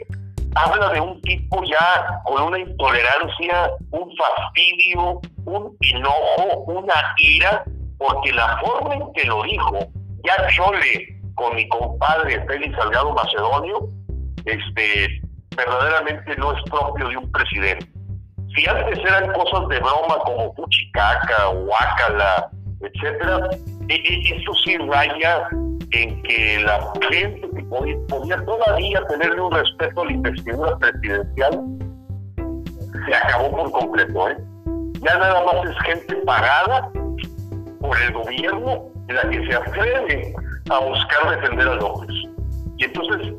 [0.55, 7.63] habla de un tipo ya con una intolerancia, un fastidio, un enojo, una ira,
[7.97, 9.79] porque la forma en que lo dijo,
[10.23, 13.87] ya Chole con mi compadre Félix Salgado Macedonio,
[14.45, 15.21] este,
[15.55, 17.87] verdaderamente no es propio de un presidente.
[18.55, 22.49] Si antes eran cosas de broma como Puchicaca, Huácala,
[22.81, 23.49] etcétera,
[23.89, 25.47] e, e, eso sí raya
[25.91, 31.61] en que la gente que podía, todavía tenerle un respeto a la investidura presidencial
[33.05, 34.29] se acabó por completo.
[34.29, 34.37] ¿eh?
[35.01, 36.89] Ya nada más es gente pagada
[37.79, 40.33] por el gobierno la que se atreve
[40.69, 42.15] a buscar defender a López.
[42.77, 43.33] Y entonces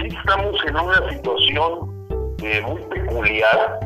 [0.00, 3.80] sí estamos en una situación eh, muy peculiar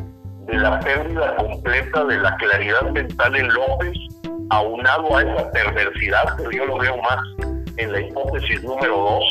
[0.46, 3.98] de la pérdida completa de la claridad mental en López,
[4.50, 7.18] aunado a esa perversidad, pero yo lo veo más
[7.76, 9.24] en la hipótesis número dos,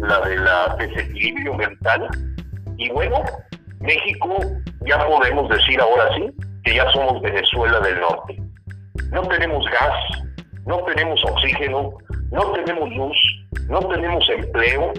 [0.00, 2.08] la de la desequilibrio mental.
[2.76, 3.22] Y bueno,
[3.80, 4.36] México
[4.86, 6.30] ya podemos decir ahora sí
[6.64, 8.42] que ya somos Venezuela del Norte.
[9.12, 10.24] No tenemos gas,
[10.66, 11.90] no tenemos oxígeno,
[12.30, 13.16] no tenemos luz,
[13.68, 14.92] no tenemos empleo,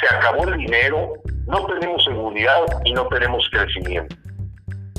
[0.00, 1.12] se acabó el dinero,
[1.46, 4.14] no tenemos seguridad y no tenemos crecimiento.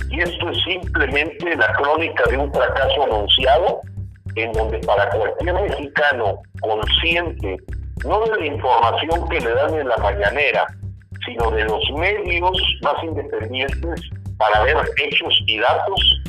[0.09, 3.81] Y esto es simplemente la crónica de un fracaso anunciado
[4.35, 7.57] en donde para cualquier mexicano consciente,
[8.05, 10.65] no de la información que le dan en la mañanera,
[11.25, 14.01] sino de los medios más independientes
[14.37, 16.21] para ver hechos y datos,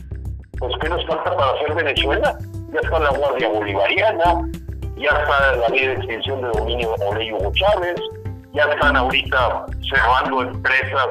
[0.59, 2.37] pues ¿qué nos falta para hacer Venezuela?
[2.73, 4.49] Ya está la Guardia Bolivariana,
[4.97, 7.97] ya está la ley de extinción de dominio de Oley Hugo Chávez,
[8.53, 11.07] ya están ahorita cerrando empresas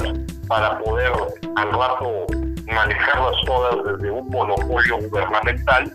[0.47, 1.11] para poder
[1.55, 2.25] al rato
[2.67, 5.91] manejarlas todas desde un monopolio gubernamental.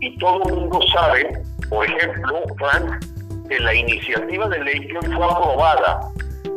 [0.00, 3.04] Y todo el mundo sabe, por ejemplo, Frank,
[3.48, 6.00] que la iniciativa de ley que fue aprobada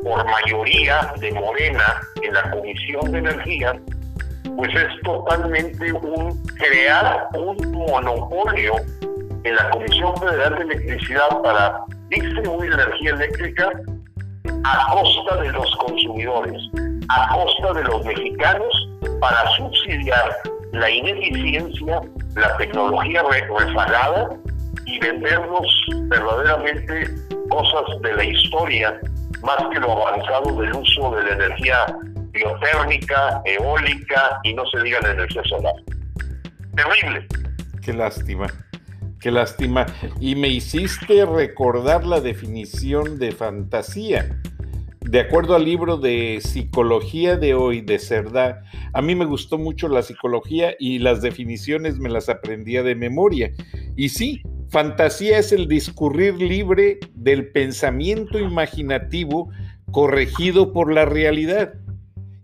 [0.04, 3.80] por mayoría de Morena en la Comisión de Energía,
[4.56, 8.74] pues es totalmente un crear un monopolio
[9.44, 11.80] en la Comisión Federal de Electricidad para
[12.10, 13.72] distribuir energía eléctrica
[14.64, 16.62] a costa de los consumidores,
[17.10, 18.90] a costa de los mexicanos,
[19.20, 20.36] para subsidiar
[20.72, 22.02] la ineficiencia,
[22.36, 24.30] la tecnología rezagada
[24.86, 27.08] y vendernos verdaderamente
[27.50, 29.00] cosas de la historia
[29.44, 31.86] más que lo avanzado del uso de la energía
[32.32, 35.74] biotérmica, eólica y no se diga la energía solar.
[36.76, 37.28] Terrible.
[37.82, 38.48] Qué lástima.
[39.22, 39.86] Qué lástima.
[40.20, 44.42] Y me hiciste recordar la definición de fantasía.
[45.02, 48.64] De acuerdo al libro de Psicología de hoy de Cerdá,
[48.94, 53.52] a mí me gustó mucho la psicología y las definiciones me las aprendía de memoria.
[53.96, 59.52] Y sí, Fantasía es el discurrir libre del pensamiento imaginativo
[59.92, 61.74] corregido por la realidad.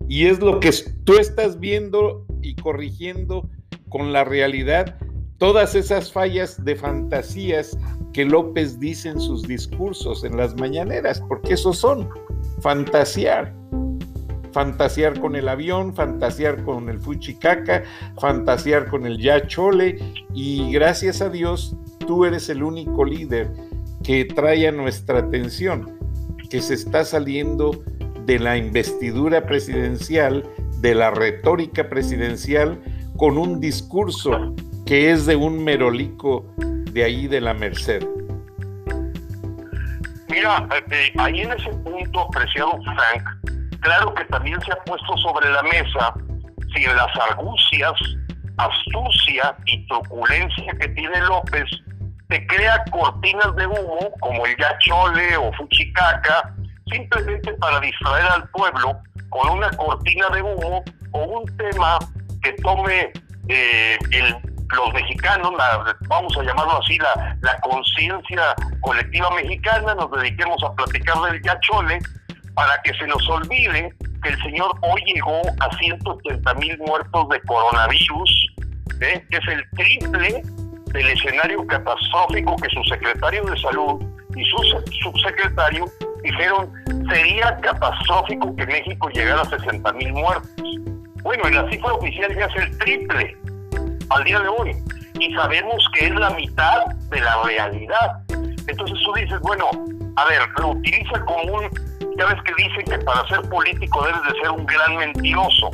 [0.08, 0.72] Y es lo que
[1.06, 3.50] tú estás viendo y corrigiendo
[3.90, 4.98] con la realidad
[5.38, 7.78] todas esas fallas de fantasías
[8.14, 12.10] que López dice en sus discursos en las mañaneras, porque esos son
[12.62, 13.54] fantasear.
[14.52, 17.84] Fantasear con el avión, fantasear con el fuchicaca,
[18.20, 20.00] fantasear con el yachole
[20.34, 21.76] y gracias a Dios
[22.08, 23.52] tú eres el único líder
[24.04, 25.98] que trae a nuestra atención
[26.50, 27.84] que se está saliendo
[28.26, 30.44] de la investidura presidencial,
[30.80, 32.82] de la retórica presidencial,
[33.18, 34.56] con un discurso
[34.88, 38.08] que es de un merolico de ahí de la Merced.
[40.30, 45.50] Mira, eh, ahí en ese punto, apreciado Frank, claro que también se ha puesto sobre
[45.52, 46.14] la mesa
[46.74, 47.94] si las argucias,
[48.56, 51.66] astucia y truculencia que tiene López
[52.30, 56.56] te crea cortinas de humo como el Yachole o Fuchicaca,
[56.90, 58.98] simplemente para distraer al pueblo
[59.30, 62.00] con una cortina de humo o un tema
[62.42, 63.12] que tome
[63.50, 63.98] eh,
[64.76, 65.52] los mexicanos,
[66.08, 72.00] vamos a llamarlo así, la, la conciencia colectiva mexicana, nos dediquemos a platicar del Yachole
[72.54, 73.94] para que se nos olvide
[74.24, 78.48] que el señor hoy llegó a 180 mil muertos de coronavirus,
[79.02, 79.24] ¿eh?
[79.30, 80.42] que es el triple
[80.92, 84.02] del escenario catastrófico que su secretario de salud
[84.36, 84.58] y su
[85.04, 85.86] subsecretario
[86.24, 86.72] dijeron
[87.10, 90.64] sería catastrófico que México llegara a 60 mil muertos.
[91.24, 93.38] Bueno, y la cifra oficial ya es el triple
[94.10, 94.76] al día de hoy.
[95.20, 98.22] Y sabemos que es la mitad de la realidad.
[98.68, 99.70] Entonces tú dices, bueno,
[100.16, 101.70] a ver, lo utiliza como un...
[102.18, 105.70] Ya ves que dicen que para ser político debes de ser un gran mentiroso,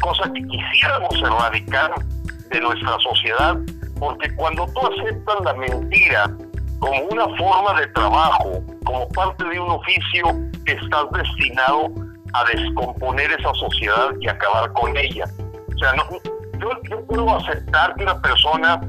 [0.00, 1.92] cosa que quisiéramos erradicar
[2.50, 3.56] de nuestra sociedad,
[3.98, 6.30] porque cuando tú aceptas la mentira
[6.78, 10.26] como una forma de trabajo, como parte de un oficio,
[10.66, 11.88] estás destinado
[12.34, 15.24] a descomponer esa sociedad y acabar con ella.
[15.74, 16.04] O sea, no,
[16.58, 18.80] yo, puedo aceptar que una persona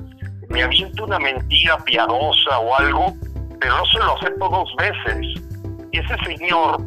[0.50, 3.14] me aviente una mentira piadosa o algo,
[3.60, 5.42] pero no se lo acepto dos veces.
[5.92, 6.82] Y ese señor,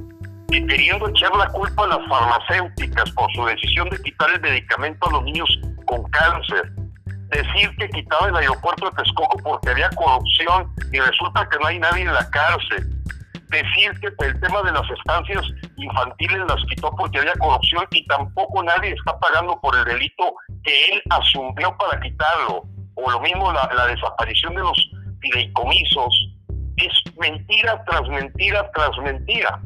[0.48, 5.12] queriendo echar la culpa a las farmacéuticas por su decisión de quitar el medicamento a
[5.12, 5.48] los niños
[5.86, 6.72] con cáncer,
[7.30, 11.78] decir que quitaba el aeropuerto de Texcoco porque había corrupción y resulta que no hay
[11.78, 12.97] nadie en la cárcel.
[13.50, 15.42] Decir que el tema de las estancias
[15.76, 20.34] infantiles las quitó porque había corrupción y tampoco nadie está pagando por el delito
[20.64, 22.62] que él asumió para quitarlo.
[22.94, 24.90] O lo mismo la, la desaparición de los
[25.20, 26.34] fideicomisos.
[26.76, 29.60] Es mentira tras mentira tras mentira.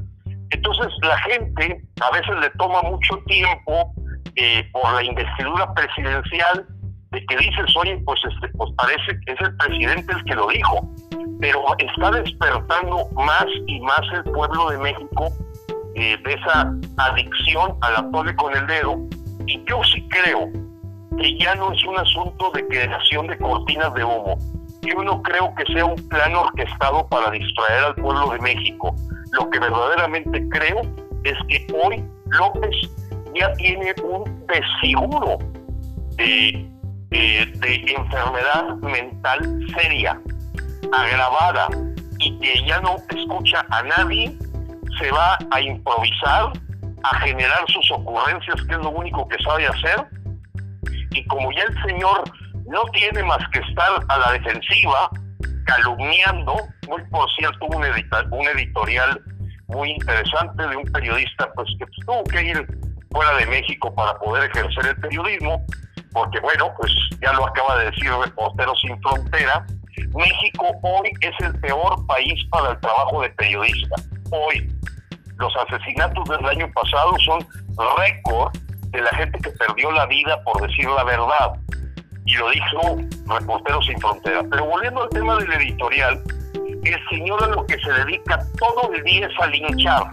[0.51, 3.93] Entonces la gente a veces le toma mucho tiempo
[4.37, 6.67] eh, por la investidura presidencial
[7.11, 10.49] de que dices, oye, pues, este, pues parece que es el presidente el que lo
[10.49, 10.91] dijo,
[11.43, 15.29] pero está despertando más y más el pueblo de México
[15.97, 18.97] eh, de esa adicción a la tole con el dedo.
[19.49, 20.49] Y yo sí creo
[21.19, 24.39] que ya no es un asunto de creación de cortinas de humo.
[24.83, 28.95] Yo no creo que sea un plan orquestado para distraer al pueblo de México.
[29.33, 30.83] Lo que verdaderamente creo
[31.25, 32.77] es que hoy López
[33.35, 35.39] ya tiene un deseguro
[36.19, 36.69] de
[37.11, 40.19] de enfermedad mental seria,
[40.93, 41.69] agravada,
[42.19, 44.37] y que ya no escucha a nadie,
[44.99, 46.53] se va a improvisar,
[47.05, 50.07] a generar sus ocurrencias, que es lo único que sabe hacer,
[51.11, 52.23] y como ya el señor
[52.67, 55.11] no tiene más que estar a la defensiva,
[55.67, 56.55] calumniando,
[56.89, 59.21] muy por cierto, un, un editorial
[59.69, 62.67] muy interesante de un periodista pues que tuvo que ir
[63.11, 65.65] fuera de México para poder ejercer el periodismo,
[66.13, 69.67] porque bueno, pues ya lo acaba de decir Reporteros Sin Frontera,
[70.15, 73.97] México hoy es el peor país para el trabajo de periodista.
[74.31, 74.69] Hoy,
[75.39, 77.47] los asesinatos del año pasado son
[77.97, 78.53] récord
[78.91, 81.53] de la gente que perdió la vida por decir la verdad.
[82.27, 82.97] Y lo dijo
[83.27, 84.43] Reporteros Sin Frontera.
[84.51, 86.23] Pero volviendo al tema del editorial,
[86.85, 90.05] el señor a lo que se dedica todo el día es a linchar.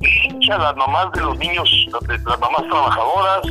[0.00, 3.46] Lincha a las mamás de los niños, las mamás trabajadoras,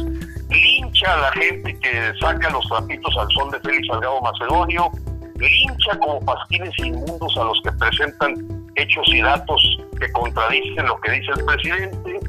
[0.50, 4.92] lincha a la gente que saca los trapitos al sol de Félix Salgado Macedonio,
[5.40, 8.36] lincha como pasquines inmundos a los que presentan
[8.76, 12.20] hechos y datos que contradicen lo que dice el presidente.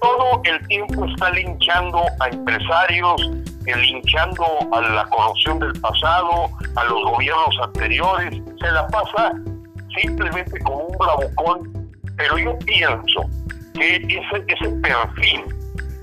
[0.00, 3.30] Todo el tiempo está linchando a empresarios,
[3.64, 8.42] linchando a la corrupción del pasado, a los gobiernos anteriores.
[8.60, 9.32] Se la pasa
[10.02, 11.90] simplemente como un bravucón.
[12.16, 13.22] Pero yo pienso
[13.74, 15.44] que ese perfil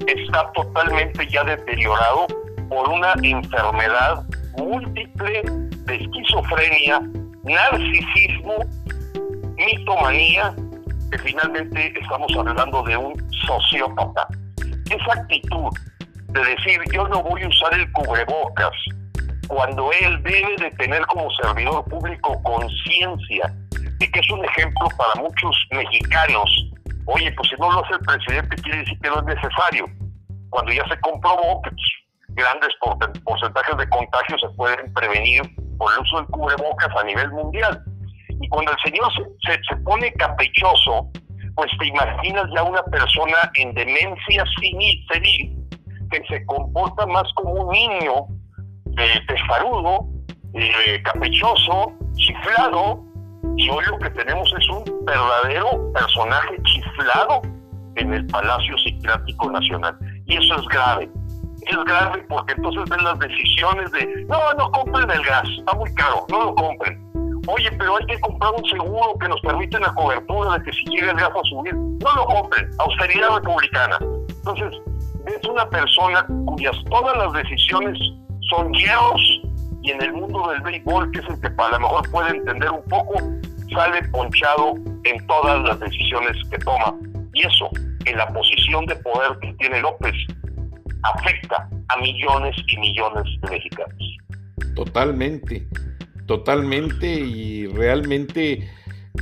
[0.08, 2.28] está totalmente ya deteriorado
[2.70, 4.24] por una enfermedad
[4.58, 5.44] múltiple
[5.86, 7.02] de esquizofrenia
[7.44, 8.56] narcisismo,
[9.56, 10.54] mitomanía,
[11.12, 14.28] que finalmente estamos hablando de un sociópata.
[14.90, 15.70] Esa actitud
[16.28, 18.72] de decir yo no voy a usar el cubrebocas
[19.48, 23.54] cuando él debe de tener como servidor público conciencia
[24.00, 26.50] de que es un ejemplo para muchos mexicanos.
[27.06, 29.86] Oye, pues si no lo hace el presidente quiere decir que no es necesario.
[30.50, 31.82] Cuando ya se comprobó que pues,
[32.30, 32.70] grandes
[33.24, 35.42] porcentajes de contagios se pueden prevenir
[35.82, 37.84] por el uso del cubrebocas a nivel mundial.
[38.40, 39.12] Y cuando el señor
[39.46, 41.10] se, se, pone caprichoso,
[41.56, 45.58] pues te imaginas ya una persona en demencia senil
[46.12, 48.28] que se comporta más como un niño
[48.98, 50.08] eh, testarudo,
[50.54, 53.04] eh, caprichoso, chiflado,
[53.58, 57.42] y hoy lo que tenemos es un verdadero personaje chiflado
[57.96, 59.98] en el Palacio Psiquiátrico Nacional.
[60.28, 61.10] Y eso es grave.
[61.68, 65.94] Es grave porque entonces ven las decisiones de, no, no compren el gas, está muy
[65.96, 67.12] caro, no lo compren
[67.48, 70.86] Oye, pero hay que comprar un seguro que nos permite la cobertura de que si
[70.86, 73.98] llega el gas a subir, no lo compren, austeridad republicana.
[74.30, 74.80] Entonces,
[75.26, 77.98] es una persona cuyas todas las decisiones
[78.50, 79.42] son hierros
[79.82, 82.70] y en el mundo del béisbol, que es el que a lo mejor puede entender
[82.70, 83.16] un poco,
[83.74, 86.94] sale ponchado en todas las decisiones que toma.
[87.34, 87.70] Y eso,
[88.06, 90.14] en la posición de poder que tiene López,
[91.04, 94.18] afecta a millones y millones de mexicanos.
[94.76, 95.68] Totalmente
[96.32, 98.66] totalmente y realmente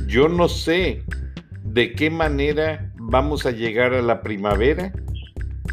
[0.06, 1.02] yo no sé
[1.64, 4.92] de qué manera vamos a llegar a la primavera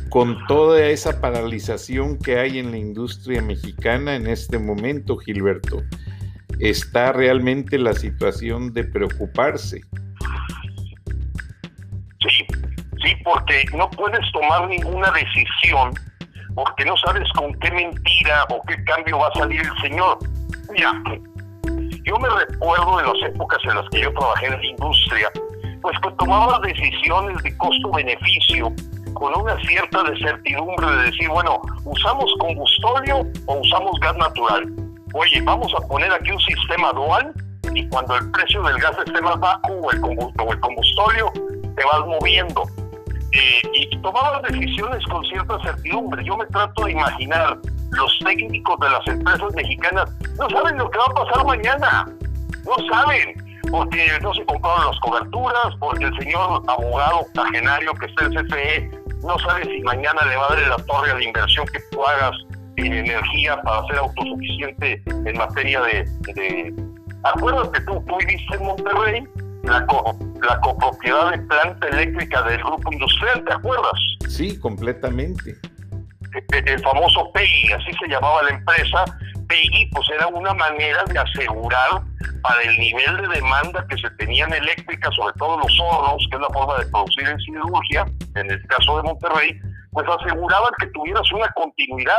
[0.10, 5.84] con toda esa paralización que hay en la industria mexicana en este momento, Gilberto.
[6.58, 9.82] Está realmente la situación de preocuparse.
[13.24, 15.94] Porque no puedes tomar ninguna decisión
[16.58, 20.18] porque no sabes con qué mentira o qué cambio va a salir el Señor.
[20.72, 20.92] Mira,
[22.04, 25.30] yo me recuerdo de las épocas en las que yo trabajé en la industria,
[25.84, 28.74] pues que tomaba decisiones de costo-beneficio
[29.14, 34.66] con una cierta certidumbre de decir, bueno, ¿usamos combustóleo o usamos gas natural?
[35.14, 37.34] Oye, vamos a poner aquí un sistema dual
[37.76, 41.32] y cuando el precio del gas esté más bajo o el, combustóleo,
[41.76, 42.64] te vas moviendo.
[43.34, 46.24] Eh, y tomaba decisiones con cierta certidumbre.
[46.24, 47.58] Yo me trato de imaginar
[47.92, 52.08] los técnicos de las empresas mexicanas no saben lo que va a pasar mañana.
[52.66, 58.26] No saben, porque no se compraron las coberturas, porque el señor abogado octogenario que está
[58.26, 58.92] en CFE
[59.24, 62.06] no sabe si mañana le va a dar la torre a la inversión que tú
[62.06, 62.36] hagas
[62.76, 66.04] en energía para ser autosuficiente en materia de...
[66.34, 66.74] de...
[67.24, 69.28] Acuérdate tú, tú viviste en Monterrey,
[69.68, 69.86] la,
[70.48, 74.00] la copropiedad de planta eléctrica del grupo industrial, ¿te acuerdas?
[74.30, 75.56] Sí, completamente
[76.52, 79.06] el famoso PEI, así se llamaba la empresa,
[79.48, 82.02] PEI pues era una manera de asegurar
[82.42, 86.42] para el nivel de demanda que se tenían eléctrica, sobre todo los hornos, que es
[86.42, 88.06] la forma de producir en siderurgia,
[88.36, 89.60] en el caso de Monterrey,
[89.92, 92.16] pues aseguraban que tuvieras una continuidad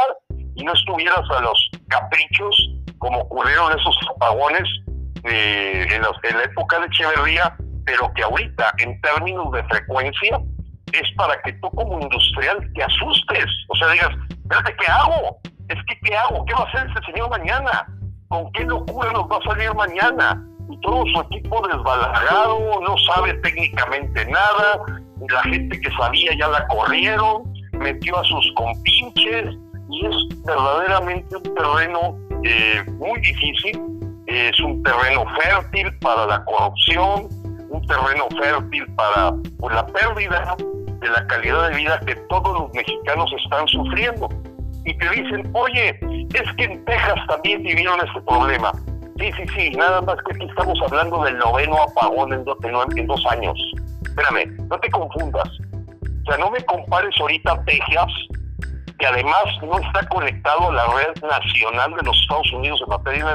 [0.55, 4.69] y no estuvieras a los caprichos como ocurrieron esos apagones
[5.31, 10.41] eh, en, en la época de Echeverría, pero que ahorita en términos de frecuencia
[10.93, 13.47] es para que tú como industrial te asustes.
[13.69, 15.39] O sea, digas, espérate, ¿qué hago?
[15.69, 16.45] Es que, ¿qué hago?
[16.45, 17.87] ¿Qué va a hacer este señor mañana?
[18.29, 20.45] ¿Con qué locura nos va a salir mañana?
[20.71, 24.83] Y todo su equipo desbalagado, no sabe técnicamente nada,
[25.31, 29.57] la gente que sabía ya la corrieron, metió a sus compinches,
[29.91, 33.81] y es verdaderamente un terreno eh, muy difícil,
[34.29, 37.29] es un terreno fértil para la corrupción,
[37.71, 40.55] un terreno fértil para pues, la pérdida
[41.01, 44.29] de la calidad de vida que todos los mexicanos están sufriendo.
[44.85, 45.99] Y te dicen, oye,
[46.35, 48.73] es que en Texas también vivieron este problema.
[49.19, 52.45] Sí, sí, sí, nada más que aquí estamos hablando del noveno apagón en,
[52.97, 53.59] en dos años.
[54.05, 55.49] Espérame, no te confundas.
[56.23, 58.13] O sea, no me compares ahorita Texas,
[58.99, 63.25] que además no está conectado a la red nacional de los Estados Unidos en materia
[63.25, 63.33] de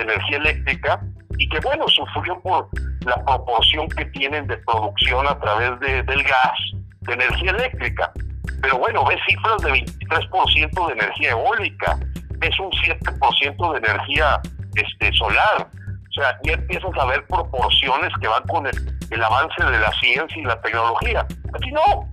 [0.00, 1.00] energía eléctrica,
[1.38, 2.68] y que bueno, sufrió por
[3.04, 6.58] la proporción que tienen de producción a través de, del gas,
[7.00, 8.12] de energía eléctrica.
[8.60, 11.98] Pero bueno, ves cifras de 23% de energía eólica,
[12.38, 14.40] ves un 7% de energía
[14.74, 15.68] este, solar.
[15.68, 19.92] O sea, ya empiezas a ver proporciones que van con el, el avance de la
[20.00, 21.26] ciencia y la tecnología.
[21.54, 22.08] Aquí no.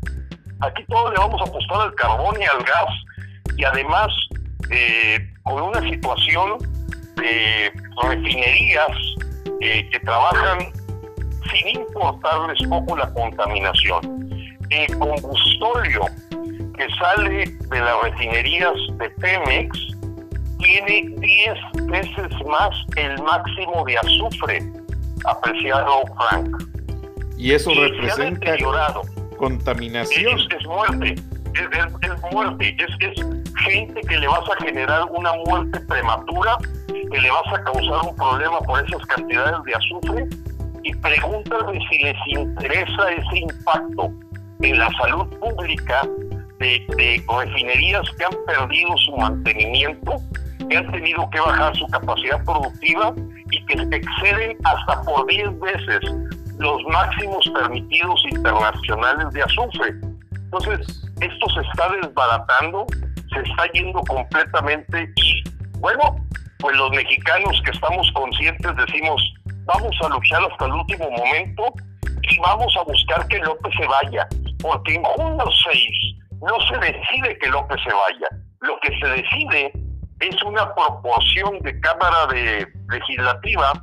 [0.62, 3.56] Aquí todos le vamos a apostar al carbón y al gas.
[3.58, 4.08] Y además,
[4.72, 6.58] eh, con una situación
[7.20, 7.72] de
[8.04, 8.98] refinerías
[9.62, 10.72] eh, que trabajan
[11.52, 14.30] sin importarles poco la contaminación.
[14.70, 16.06] El combustóleo
[16.78, 19.90] que sale de las refinerías de Pemex
[20.60, 24.64] tiene 10 veces más el máximo de azufre,
[25.26, 26.64] apreciado Frank.
[27.38, 28.58] Y eso representa
[29.38, 30.38] contaminación.
[30.38, 31.16] Es, muerte,
[31.54, 33.26] es, muerte, es,
[33.64, 36.58] gente que le vas a generar una muerte prematura,
[37.12, 40.28] que le vas a causar un problema por esas cantidades de azufre,
[40.84, 44.12] y pregúntale si les interesa ese impacto
[44.62, 46.02] en la salud pública
[46.60, 50.16] de, de refinerías que han perdido su mantenimiento,
[50.70, 53.14] que han tenido que bajar su capacidad productiva
[53.52, 56.00] y que exceden hasta por 10 veces
[56.60, 59.96] los máximos permitidos internacionales de azufre.
[60.34, 62.86] Entonces, esto se está desbaratando,
[63.34, 65.44] se está yendo completamente y,
[65.80, 66.18] bueno,
[66.60, 69.22] pues los mexicanos que estamos conscientes decimos,
[69.66, 71.74] vamos a luchar hasta el último momento
[72.24, 74.28] y vamos a buscar que López se vaya,
[74.62, 75.82] porque en junio 6
[76.42, 78.28] no se decide que López se vaya,
[78.62, 79.74] lo que se decide
[80.20, 83.74] es una proporción de Cámara de Legislativa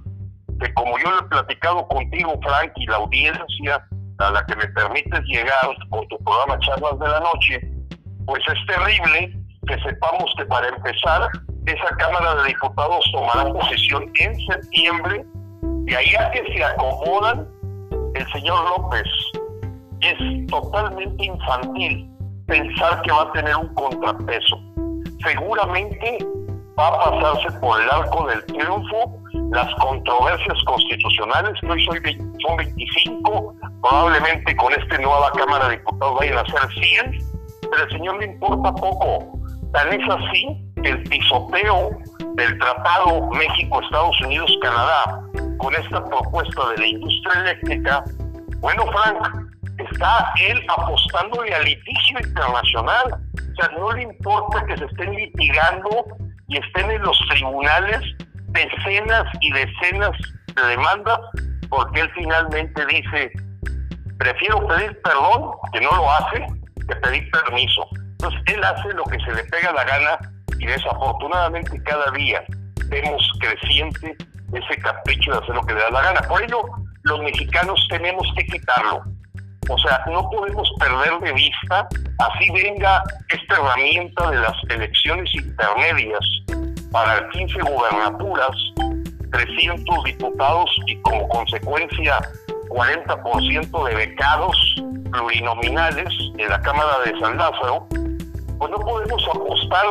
[0.61, 3.87] que como yo lo he platicado contigo, Frank, y la audiencia
[4.19, 7.61] a la que me permites llegar con tu programa Charlas de la Noche,
[8.27, 11.29] pues es terrible que sepamos que para empezar,
[11.67, 15.25] esa Cámara de Diputados tomará posesión en septiembre,
[15.87, 17.47] y allá que se acomodan,
[18.15, 19.05] el señor López
[20.01, 22.09] es totalmente infantil
[22.47, 24.61] pensar que va a tener un contrapeso.
[25.23, 26.19] Seguramente
[26.79, 29.19] va a pasarse por el arco del triunfo
[29.53, 36.39] las controversias constitucionales, que hoy son 25, probablemente con esta nueva Cámara de Diputados vayan
[36.39, 37.19] a ser 100,
[37.71, 39.39] pero al señor le importa poco.
[39.73, 41.91] Tan es así el pisoteo
[42.35, 45.23] del Tratado México-Estados Unidos-Canadá
[45.59, 48.05] con esta propuesta de la industria eléctrica,
[48.61, 49.47] bueno, Frank,
[49.79, 53.21] está él apostándole al litigio internacional.
[53.35, 56.05] O sea, no le importa que se estén litigando
[56.49, 58.01] y estén en los tribunales
[58.49, 60.13] decenas y decenas
[60.55, 61.19] de demandas
[61.69, 63.33] porque él finalmente dice,
[64.19, 66.47] prefiero pedir perdón, que no lo hace,
[66.89, 67.89] que pedir permiso.
[67.93, 70.19] Entonces él hace lo que se le pega la gana
[70.59, 72.45] y desafortunadamente cada día
[72.89, 74.17] vemos creciente
[74.53, 76.21] ese capricho de hacer lo que le da la gana.
[76.23, 76.63] Por ello,
[77.03, 79.03] los mexicanos tenemos que quitarlo.
[79.69, 81.89] O sea, no podemos perder de vista,
[82.19, 86.25] así venga esta herramienta de las elecciones intermedias
[86.93, 88.57] para 15 gubernaturas,
[89.33, 92.19] 300 diputados y como consecuencia
[92.69, 94.75] 40% de becados
[95.11, 97.87] plurinominales en la Cámara de San Lázaro,
[98.59, 99.85] pues no podemos apostar,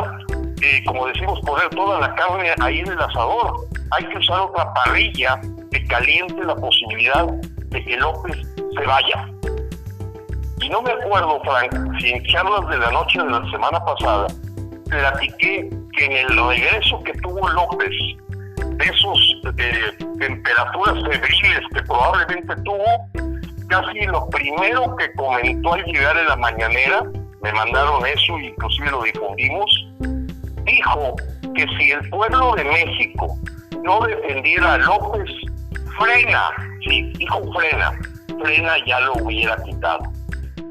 [0.61, 3.67] eh, como decimos, poner toda la carne ahí en el asador.
[3.91, 5.39] Hay que usar otra parrilla
[5.71, 9.29] que caliente la posibilidad de que López se vaya.
[10.61, 14.27] Y no me acuerdo, Frank, si en charlas de la noche de la semana pasada
[14.89, 17.91] platiqué que en el regreso que tuvo López,
[18.77, 19.41] de esos
[20.19, 22.85] temperaturas febriles que probablemente tuvo,
[23.67, 27.03] casi lo primero que comentó al llegar en la mañanera,
[27.41, 29.87] me mandaron eso, inclusive lo difundimos,
[30.65, 31.15] dijo
[31.55, 33.37] que si el pueblo de México
[33.83, 35.29] no defendiera a López,
[35.97, 36.49] frena,
[36.87, 37.91] sí, dijo frena,
[38.41, 40.03] frena ya lo hubiera quitado.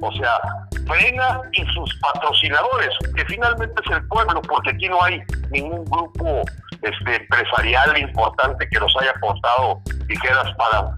[0.01, 0.39] O sea,
[0.87, 6.43] Frena y sus patrocinadores, que finalmente es el pueblo, porque aquí no hay ningún grupo
[6.83, 10.95] este, empresarial importante que nos haya aportado tijeras para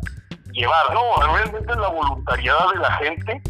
[0.53, 0.92] llevar.
[0.92, 3.42] No, realmente es la voluntariedad de la gente.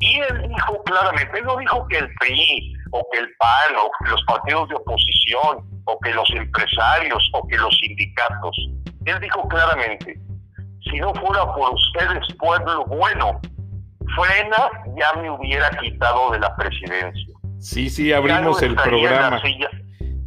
[0.00, 3.90] Y él dijo claramente, él no dijo que el PRI o que el PAN o
[3.98, 8.56] que los partidos de oposición o que los empresarios o que los sindicatos.
[9.04, 10.16] Él dijo claramente,
[10.88, 13.40] si no fuera por ustedes, pueblo bueno,
[14.14, 17.34] frena ya me hubiera quitado de la presidencia.
[17.58, 19.42] Sí, sí, abrimos el programa.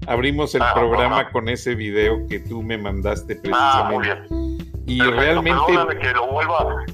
[0.07, 4.63] Abrimos el ah, programa con ese video que tú me mandaste ah, precisamente.
[4.87, 5.99] Y realmente.
[5.99, 6.85] que lo vuelva.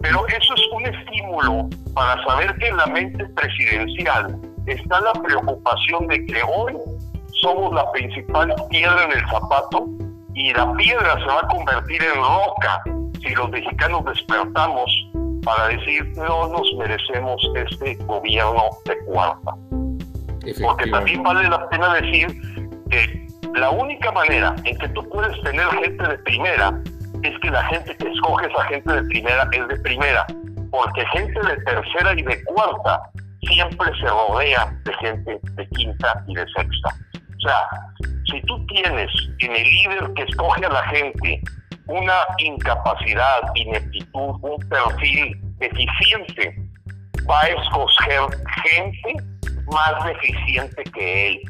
[0.00, 6.06] Pero eso es un estímulo para saber que en la mente presidencial está la preocupación
[6.06, 6.74] de que hoy
[7.40, 9.86] somos la principal piedra en el zapato
[10.34, 12.82] y la piedra se va a convertir en roca
[13.20, 14.90] si los mexicanos despertamos
[15.44, 19.54] para decir no nos merecemos este gobierno de cuarta.
[20.62, 22.26] Porque también vale la pena decir
[22.90, 26.80] que la única manera en que tú puedes tener gente de primera
[27.22, 30.26] es que la gente que escoge esa gente de primera es de primera,
[30.70, 33.11] porque gente de tercera y de cuarta
[33.42, 36.88] siempre se rodea de gente de quinta y de sexta.
[37.14, 37.68] O sea,
[38.30, 41.40] si tú tienes en el líder que escoge a la gente
[41.86, 46.56] una incapacidad, ineptitud, un perfil deficiente,
[47.28, 48.20] va a escoger
[48.62, 49.14] gente
[49.66, 51.40] más deficiente que él.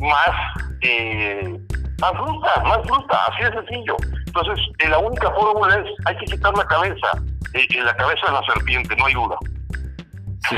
[0.00, 0.30] más,
[0.82, 1.58] eh,
[2.00, 3.96] más bruta, más bruta, así de sencillo.
[4.26, 7.08] Entonces, eh, la única fórmula es, hay que quitar la cabeza,
[7.54, 9.36] eh, la cabeza de la serpiente, no hay duda.
[10.48, 10.56] Sí,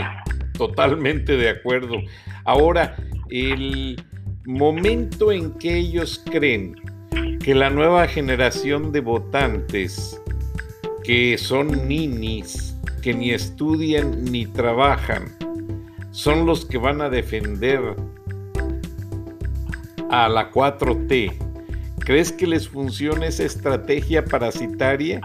[0.56, 1.96] totalmente de acuerdo.
[2.44, 2.96] Ahora,
[3.30, 4.02] el
[4.46, 6.74] momento en que ellos creen
[7.42, 10.20] que la nueva generación de votantes,
[11.02, 15.24] que son ninis, que ni estudian ni trabajan,
[16.10, 17.96] son los que van a defender
[20.10, 21.32] a la 4T.
[21.98, 25.20] ¿Crees que les funciona esa estrategia parasitaria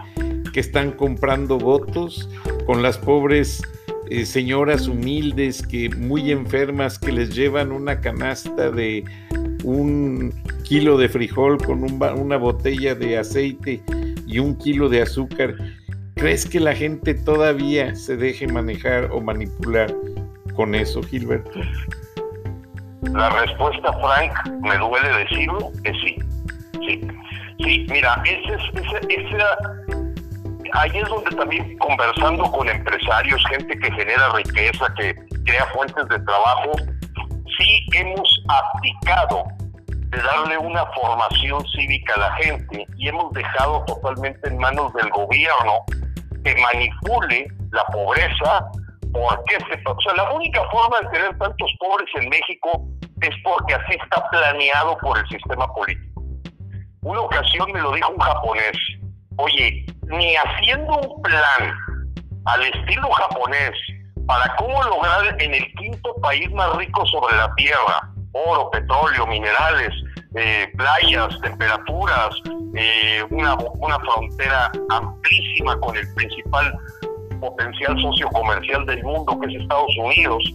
[0.52, 2.28] que están comprando votos
[2.66, 3.62] con las pobres
[4.10, 9.04] eh, señoras humildes que muy enfermas que les llevan una canasta de
[9.62, 10.32] un
[10.64, 13.82] kilo de frijol con una botella de aceite
[14.26, 15.54] y un kilo de azúcar,
[16.14, 19.94] ¿crees que la gente todavía se deje manejar o manipular
[20.54, 21.60] con eso, Gilberto?
[23.12, 26.16] La respuesta, Frank, me duele decirlo, que sí.
[26.86, 27.08] Sí,
[27.58, 30.09] sí mira, ese, ese, ese,
[30.74, 35.14] ahí es donde también conversando con empresarios, gente que genera riqueza, que
[35.44, 36.72] crea fuentes de trabajo,
[37.58, 39.44] sí hemos aplicado
[40.10, 45.08] de darle una formación cívica a la gente y hemos dejado totalmente en manos del
[45.10, 45.84] gobierno
[46.44, 48.66] que manipule la pobreza,
[49.12, 52.86] porque o sea, la única forma de tener tantos pobres en México
[53.20, 56.22] es porque así está planeado por el sistema político.
[57.02, 58.76] Una ocasión me lo dijo un japonés,
[59.36, 61.74] oye, ni haciendo un plan
[62.44, 63.72] al estilo japonés
[64.26, 69.92] para cómo lograr en el quinto país más rico sobre la Tierra oro, petróleo, minerales,
[70.34, 72.30] eh, playas, temperaturas,
[72.74, 76.78] eh, una, una frontera amplísima con el principal
[77.40, 80.54] potencial sociocomercial del mundo, que es Estados Unidos.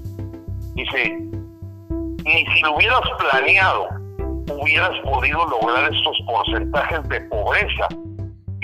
[0.76, 1.18] Dice,
[2.24, 3.88] ni si lo hubieras planeado,
[4.52, 7.88] hubieras podido lograr estos porcentajes de pobreza.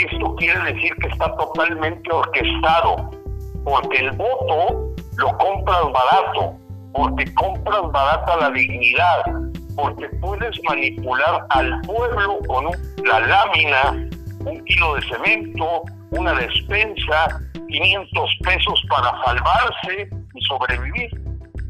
[0.10, 3.12] Esto quiere decir que está totalmente orquestado,
[3.64, 6.58] porque el voto lo compras barato,
[6.92, 9.22] porque compras barata la dignidad,
[9.76, 12.66] porque puedes manipular al pueblo con
[13.06, 14.10] la lámina,
[14.44, 21.12] un kilo de cemento, una despensa, 500 pesos para salvarse y sobrevivir.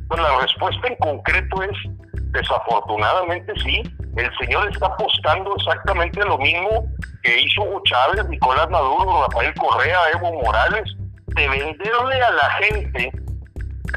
[0.07, 1.77] Pues la respuesta en concreto es,
[2.31, 3.83] desafortunadamente sí,
[4.15, 6.85] el señor está apostando exactamente lo mismo
[7.23, 10.83] que hizo Hugo Chávez, Nicolás Maduro, Rafael Correa, Evo Morales,
[11.27, 13.11] de venderle a la gente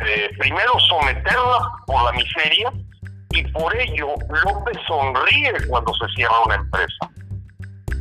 [0.07, 2.73] eh, primero someterla por la miseria
[3.31, 7.11] y por ello López sonríe cuando se cierra una empresa.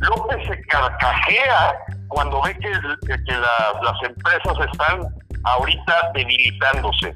[0.00, 1.74] López se carcajea
[2.08, 5.00] cuando ve que, las empresas están
[5.44, 7.14] ahorita debilitándose,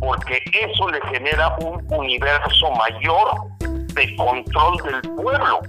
[0.00, 3.48] porque eso le genera un universo mayor
[3.94, 5.60] de control del pueblo,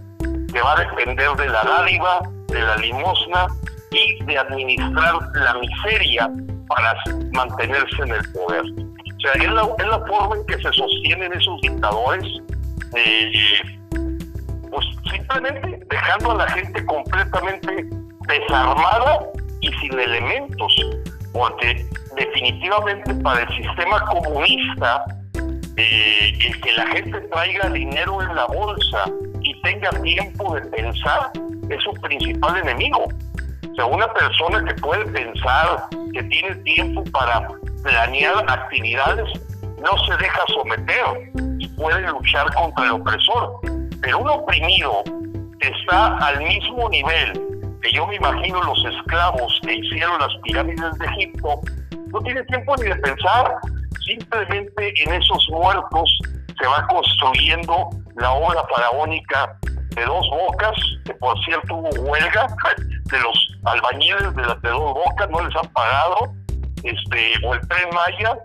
[0.52, 3.48] que va a depender de la dádiva, de la limosna
[3.92, 6.30] y de administrar la miseria
[6.68, 6.96] para
[7.32, 8.64] mantenerse en el poder.
[8.64, 12.26] O sea, es la, es la forma en que se sostienen esos dictadores,
[12.96, 13.32] eh,
[14.72, 17.86] pues simplemente dejando a la gente completamente
[18.28, 19.20] desarmada
[19.62, 20.74] y sin elementos,
[21.34, 25.06] porque definitivamente para el sistema comunista,
[25.78, 29.06] eh, el que la gente traiga dinero en la bolsa
[29.42, 31.32] y tenga tiempo de pensar
[31.70, 33.06] es su principal enemigo.
[33.06, 37.48] O sea, una persona que puede pensar, que tiene tiempo para
[37.84, 39.30] planear actividades,
[39.82, 43.60] no se deja someter puede luchar contra el opresor.
[44.02, 45.04] Pero un oprimido
[45.60, 47.34] que está al mismo nivel
[47.82, 51.60] que yo me imagino los esclavos que hicieron las pirámides de Egipto,
[52.08, 53.58] no tiene tiempo ni de pensar,
[54.06, 56.20] simplemente en esos muertos
[56.60, 59.58] se va construyendo la obra faraónica
[59.96, 60.76] de dos bocas,
[61.06, 62.48] que por cierto hubo huelga
[63.06, 66.34] de los albañiles de, las de dos bocas, no les han pagado,
[66.84, 68.38] este, o el tren Maya,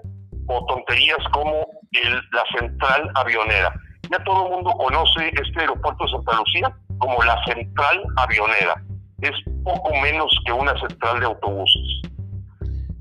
[0.46, 3.72] o tonterías como el, la central avionera.
[4.10, 8.74] Ya todo el mundo conoce este aeropuerto de Santa Lucía como la central avionera.
[9.20, 9.32] Es
[9.62, 12.09] poco menos que una central de autobuses.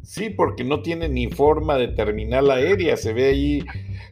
[0.10, 3.66] Sí, porque no tiene ni forma de terminal aérea, se ve ahí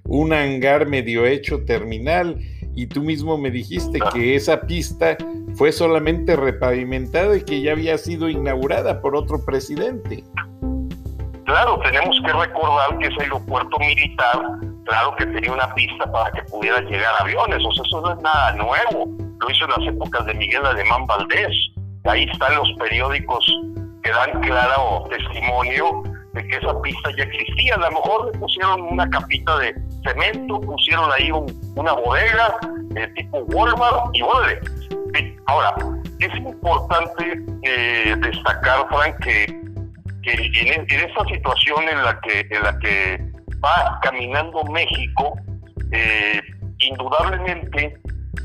[0.04, 2.38] un hangar medio hecho terminal
[2.76, 5.18] y tú mismo me dijiste que esa pista
[5.56, 10.24] fue solamente repavimentada y que ya había sido inaugurada por otro presidente.
[11.46, 14.40] Claro, tenemos que recordar que ese aeropuerto militar,
[14.86, 18.22] claro que tenía una pista para que pudieran llegar aviones, o sea, eso no es
[18.22, 21.56] nada nuevo, lo hizo en las épocas de Miguel Alemán Valdés,
[22.04, 23.44] ahí están los periódicos
[24.08, 26.04] que dan claro testimonio
[26.34, 30.62] de que esa pista ya existía, a lo mejor le pusieron una capita de cemento,
[30.62, 32.58] pusieron ahí una bodega
[32.92, 34.62] de tipo Walmart y órale.
[35.48, 35.76] Ahora,
[36.20, 39.46] es importante eh, destacar, Frank, que,
[40.24, 43.32] en, esta situación en la que, en la que
[43.64, 45.38] va caminando México,
[45.92, 46.42] eh,
[46.80, 47.98] indudablemente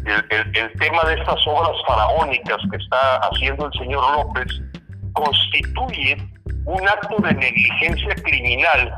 [0.06, 4.71] el, tema de estas obras faraónicas que está haciendo el señor López
[5.12, 6.16] constituye
[6.64, 8.92] un acto de negligencia criminal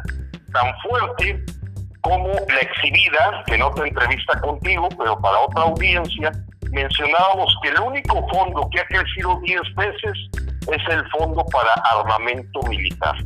[0.52, 1.44] tan fuerte
[2.02, 6.30] como la exhibida, que no te entrevista contigo, pero para otra audiencia,
[6.70, 10.12] mencionábamos que el único fondo que ha crecido 10 veces
[10.70, 13.16] es el fondo para armamento militar.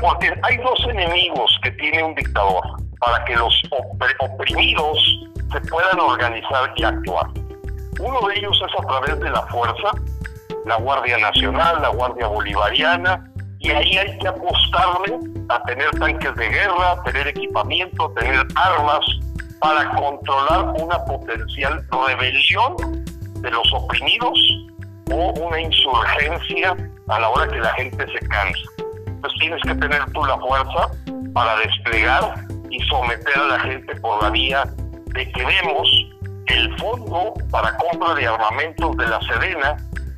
[0.00, 2.62] Porque hay dos enemigos que tiene un dictador
[3.00, 3.62] para que los
[4.18, 4.98] oprimidos
[5.52, 7.26] se puedan organizar y actuar.
[8.00, 9.90] Uno de ellos es a través de la fuerza,
[10.66, 13.24] la Guardia Nacional, la Guardia Bolivariana,
[13.60, 19.00] y ahí hay que apostarle a tener tanques de guerra, tener equipamiento, tener armas
[19.60, 23.04] para controlar una potencial rebelión
[23.40, 24.38] de los oprimidos
[25.12, 26.76] o una insurgencia
[27.08, 28.60] a la hora que la gente se cansa.
[29.06, 30.88] Entonces tienes que tener tú la fuerza
[31.32, 34.64] para desplegar y someter a la gente por la vía
[35.14, 35.88] de que vemos
[36.46, 39.76] el fondo para compra de armamentos de la Sedena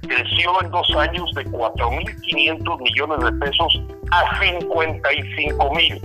[0.08, 6.00] creció en dos años de 4.500 millones de pesos a 55.000,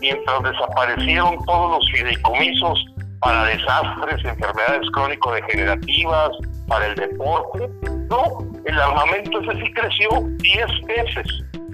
[0.00, 2.86] mientras desaparecieron todos los fideicomisos
[3.20, 6.30] para desastres, enfermedades crónico-degenerativas,
[6.70, 7.68] para el deporte.
[8.08, 10.08] No, el armamento ese sí creció
[10.38, 11.26] 10 veces.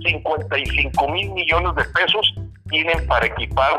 [0.05, 2.35] 55 mil millones de pesos
[2.69, 3.79] tienen para equipar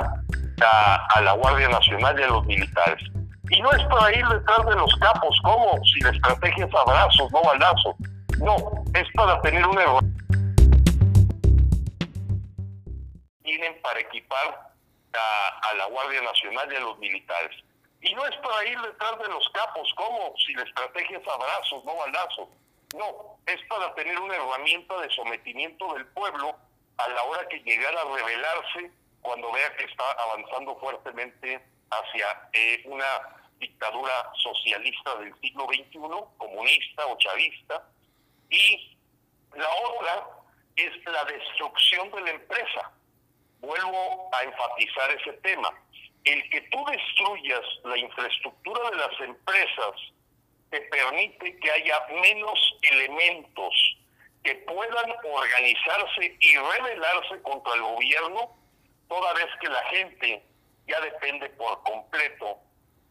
[0.62, 3.04] a, la Guardia Nacional y a los militares.
[3.50, 7.32] Y no es para ir detrás de los capos, como si la estrategia es abrazos,
[7.32, 7.96] no balazos.
[8.40, 8.56] No,
[8.94, 10.04] es para tener un error.
[13.44, 14.74] Tienen para equipar
[15.14, 17.64] a, a, la Guardia Nacional y a los militares.
[18.02, 21.84] Y no es para ir detrás de los capos, como si la estrategia es abrazos,
[21.86, 22.50] no balazos.
[22.96, 26.56] No, es para tener una herramienta de sometimiento del pueblo
[26.98, 28.92] a la hora que llegara a rebelarse
[29.22, 33.06] cuando vea que está avanzando fuertemente hacia eh, una
[33.60, 36.00] dictadura socialista del siglo XXI,
[36.38, 37.84] comunista o chavista,
[38.50, 38.98] y
[39.56, 40.28] la otra
[40.76, 42.92] es la destrucción de la empresa.
[43.60, 45.74] Vuelvo a enfatizar ese tema.
[46.24, 49.92] El que tú destruyas la infraestructura de las empresas
[50.70, 53.98] te permite que haya menos elementos
[54.44, 58.56] que puedan organizarse y rebelarse contra el gobierno,
[59.08, 60.44] toda vez que la gente
[60.88, 62.60] ya depende por completo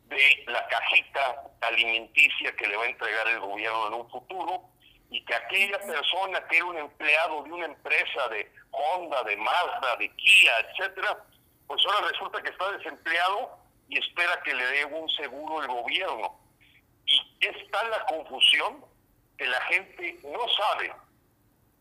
[0.08, 4.70] de la cajita alimenticia que le va a entregar el gobierno en un futuro
[5.10, 9.96] y que aquella persona que era un empleado de una empresa de Honda, de Mazda,
[9.96, 11.24] de Kia, etcétera,
[11.66, 16.38] pues ahora resulta que está desempleado y espera que le dé un seguro el gobierno.
[17.06, 18.84] Y es tal la confusión
[19.38, 20.92] que la gente no sabe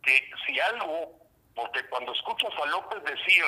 [0.04, 1.14] que si algo,
[1.56, 3.44] porque cuando escuchas a López decir,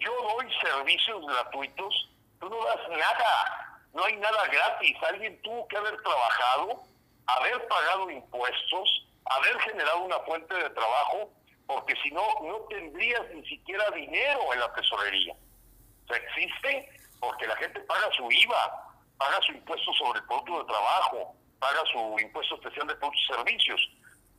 [0.00, 2.10] yo doy servicios gratuitos,
[2.40, 6.82] tú no das nada, no hay nada gratis, alguien tuvo que haber trabajado,
[7.26, 11.30] haber pagado impuestos, haber generado una fuente de trabajo,
[11.66, 15.34] porque si no, no tendrías ni siquiera dinero en la tesorería.
[15.34, 16.90] O sea, existe
[17.20, 21.80] porque la gente paga su IVA, paga su impuesto sobre el producto de trabajo, paga
[21.92, 23.90] su impuesto especial de productos y servicios.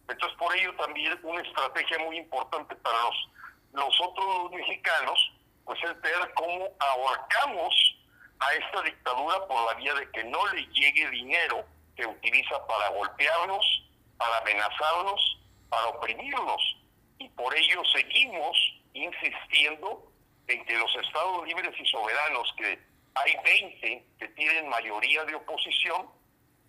[0.08, 3.30] Entonces, por ello también una estrategia muy importante para los
[3.74, 5.32] nosotros mexicanos,
[5.66, 7.95] pues es ver cómo ahorcamos
[8.40, 11.66] a esta dictadura por la vía de que no le llegue dinero
[11.96, 16.78] que utiliza para golpearnos, para amenazarnos, para oprimirnos.
[17.20, 18.58] Y por ello seguimos
[18.94, 20.12] insistiendo
[20.48, 22.80] en que los estados libres y soberanos que
[23.16, 26.10] hay 20 que tienen mayoría de oposición,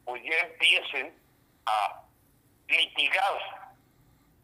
[0.04, 1.14] pues ya empiecen
[1.66, 2.02] a
[2.68, 3.66] litigar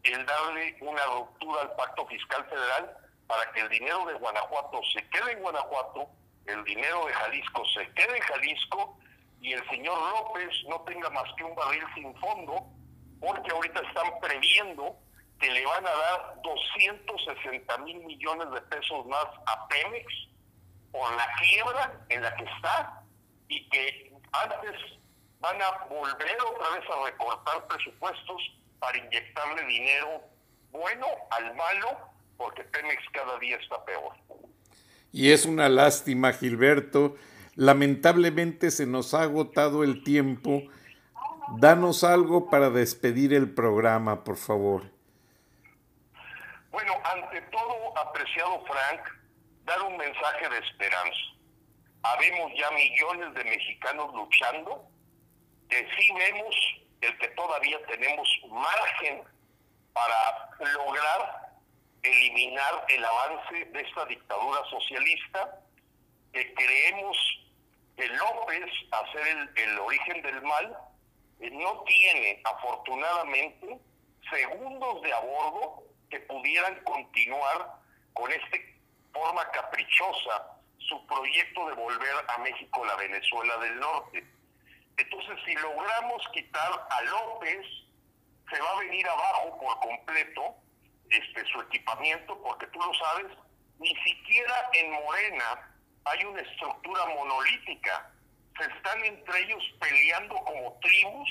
[0.03, 2.97] el darle una ruptura al pacto fiscal federal
[3.27, 6.09] para que el dinero de Guanajuato se quede en Guanajuato,
[6.45, 8.97] el dinero de Jalisco se quede en Jalisco
[9.41, 12.65] y el señor López no tenga más que un barril sin fondo,
[13.19, 14.95] porque ahorita están previendo
[15.39, 20.05] que le van a dar 260 mil millones de pesos más a Pemex
[20.91, 23.03] por la quiebra en la que está
[23.49, 24.79] y que antes
[25.39, 28.41] van a volver otra vez a recortar presupuestos
[28.79, 30.21] para inyectarle dinero
[30.71, 31.99] bueno al malo,
[32.37, 34.15] porque Pemex cada día está peor.
[35.13, 37.15] Y es una lástima, Gilberto.
[37.55, 40.63] Lamentablemente se nos ha agotado el tiempo.
[41.59, 44.81] Danos algo para despedir el programa, por favor.
[46.71, 49.01] Bueno, ante todo, apreciado Frank,
[49.65, 51.19] dar un mensaje de esperanza.
[52.01, 54.83] Habemos ya millones de mexicanos luchando,
[55.69, 56.55] que sí vemos
[57.01, 59.21] el que todavía tenemos margen
[59.93, 61.52] para lograr
[62.03, 65.59] eliminar el avance de esta dictadura socialista,
[66.33, 67.17] que creemos
[67.95, 70.77] que López, a ser el, origen del mal,
[71.39, 73.79] eh, no tiene afortunadamente
[74.29, 77.73] segundos de a bordo que pudieran continuar
[78.13, 78.57] con esta
[79.13, 84.25] forma caprichosa su proyecto de volver a México la Venezuela del Norte.
[84.97, 87.65] Entonces, si logramos quitar a López,
[88.49, 90.55] se va a venir abajo por completo
[91.13, 93.37] este, su equipamiento, porque tú lo sabes,
[93.79, 95.71] ni siquiera en Morena
[96.05, 98.11] hay una estructura monolítica.
[98.57, 101.29] Se están entre ellos peleando como tribus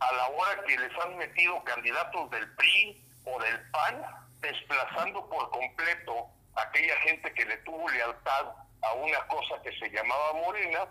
[0.00, 4.02] a la hora que les han metido candidatos del PRI o del PAN,
[4.40, 8.52] desplazando por completo a aquella gente que le tuvo lealtad
[8.82, 10.86] a una cosa que se llamaba Morena,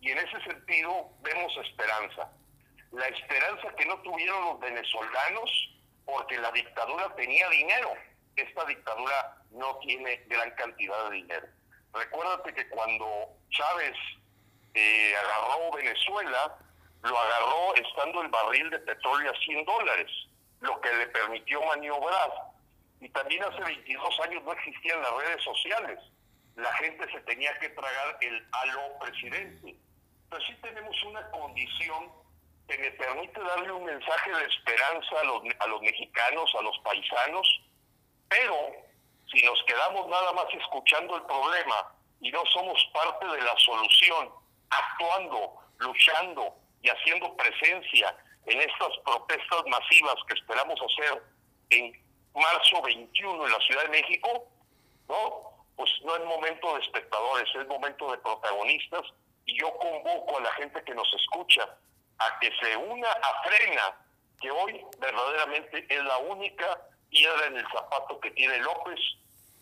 [0.00, 2.30] y en ese sentido vemos esperanza.
[2.92, 5.50] La esperanza que no tuvieron los venezolanos
[6.04, 7.92] porque la dictadura tenía dinero.
[8.36, 11.46] Esta dictadura no tiene gran cantidad de dinero.
[11.92, 13.96] Recuérdate que cuando Chávez
[14.74, 16.58] eh, agarró Venezuela,
[17.02, 20.10] lo agarró estando el barril de petróleo a 100 dólares,
[20.60, 22.30] lo que le permitió maniobrar.
[23.00, 25.98] Y también hace 22 años no existían las redes sociales.
[26.54, 29.76] La gente se tenía que tragar el halo presidente.
[30.30, 32.12] Pero sí tenemos una condición
[32.78, 37.60] me permite darle un mensaje de esperanza a los, a los mexicanos, a los paisanos,
[38.28, 38.56] pero
[39.32, 44.30] si nos quedamos nada más escuchando el problema y no somos parte de la solución,
[44.70, 48.16] actuando, luchando y haciendo presencia
[48.46, 51.22] en estas protestas masivas que esperamos hacer
[51.70, 51.92] en
[52.34, 54.46] marzo 21 en la Ciudad de México,
[55.08, 55.52] ¿no?
[55.76, 59.02] Pues no es momento de espectadores, es momento de protagonistas
[59.46, 61.76] y yo convoco a la gente que nos escucha
[62.26, 63.96] a que se una a Frena,
[64.40, 69.00] que hoy verdaderamente es la única piedra en el zapato que tiene López,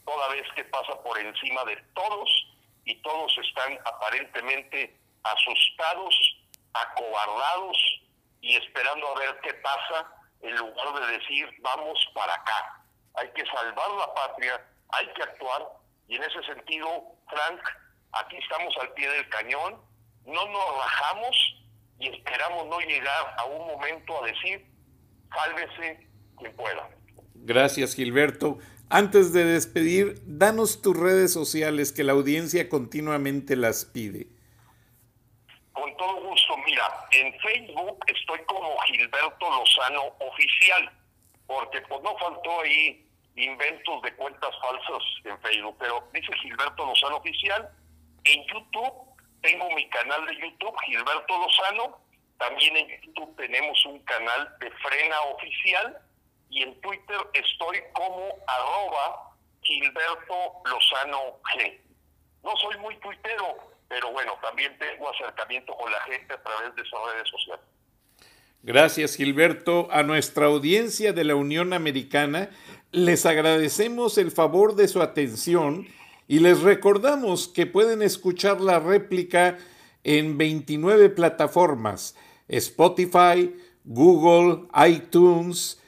[0.05, 2.47] toda vez que pasa por encima de todos
[2.85, 6.15] y todos están aparentemente asustados,
[6.73, 7.77] acobardados
[8.41, 10.07] y esperando a ver qué pasa
[10.41, 12.83] en lugar de decir vamos para acá.
[13.15, 15.69] Hay que salvar la patria, hay que actuar
[16.09, 16.89] y en ese sentido,
[17.29, 17.61] Frank,
[18.13, 19.81] aquí estamos al pie del cañón,
[20.25, 21.60] no nos rajamos
[22.01, 24.67] y esperamos no llegar a un momento a decir,
[25.33, 26.89] sálvese quien pueda.
[27.35, 28.59] Gracias, Gilberto.
[28.89, 34.27] Antes de despedir, danos tus redes sociales que la audiencia continuamente las pide.
[35.73, 40.91] Con todo gusto, mira, en Facebook estoy como Gilberto Lozano Oficial,
[41.47, 47.19] porque pues no faltó ahí inventos de cuentas falsas en Facebook, pero dice Gilberto Lozano
[47.19, 47.71] Oficial.
[48.25, 49.10] En YouTube
[49.43, 51.99] tengo mi canal de YouTube, Gilberto Lozano.
[52.38, 55.99] También en YouTube tenemos un canal de Frena Oficial
[56.49, 61.80] y en Twitter estoy como arroba Gilberto Lozano G.
[62.43, 66.82] No soy muy tuitero, pero bueno, también tengo acercamiento con la gente a través de
[66.82, 67.64] esas redes sociales.
[68.62, 69.88] Gracias, Gilberto.
[69.91, 72.51] A nuestra audiencia de la Unión Americana
[72.93, 75.87] les agradecemos el favor de su atención
[76.31, 79.59] y les recordamos que pueden escuchar la réplica
[80.05, 82.15] en 29 plataformas,
[82.47, 83.53] Spotify,
[83.85, 85.81] Google, iTunes,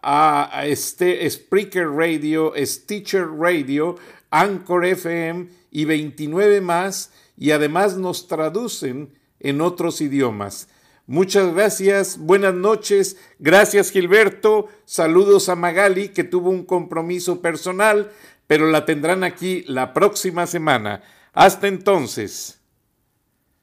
[0.00, 3.96] a, este, Spreaker Radio, Stitcher Radio,
[4.30, 10.68] Anchor FM y 29 más y además nos traducen en otros idiomas.
[11.06, 18.12] Muchas gracias, buenas noches, gracias Gilberto, saludos a Magali que tuvo un compromiso personal,
[18.50, 21.02] pero la tendrán aquí la próxima semana.
[21.32, 22.60] Hasta entonces.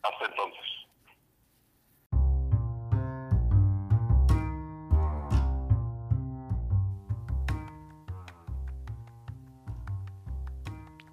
[0.01, 0.63] Hasta entonces.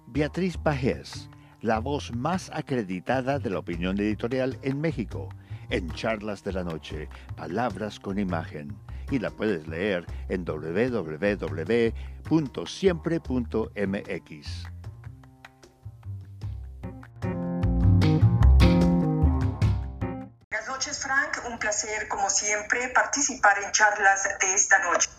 [0.07, 1.29] Beatriz Pajés,
[1.59, 5.27] la voz más acreditada de la opinión editorial en México,
[5.69, 8.84] en Charlas de la Noche, Palabras con Imagen.
[9.11, 11.15] Y la puedes leer en www.siempre.mx.
[20.49, 21.37] Buenas noches, Frank.
[21.49, 25.09] Un placer, como siempre, participar en charlas de esta noche.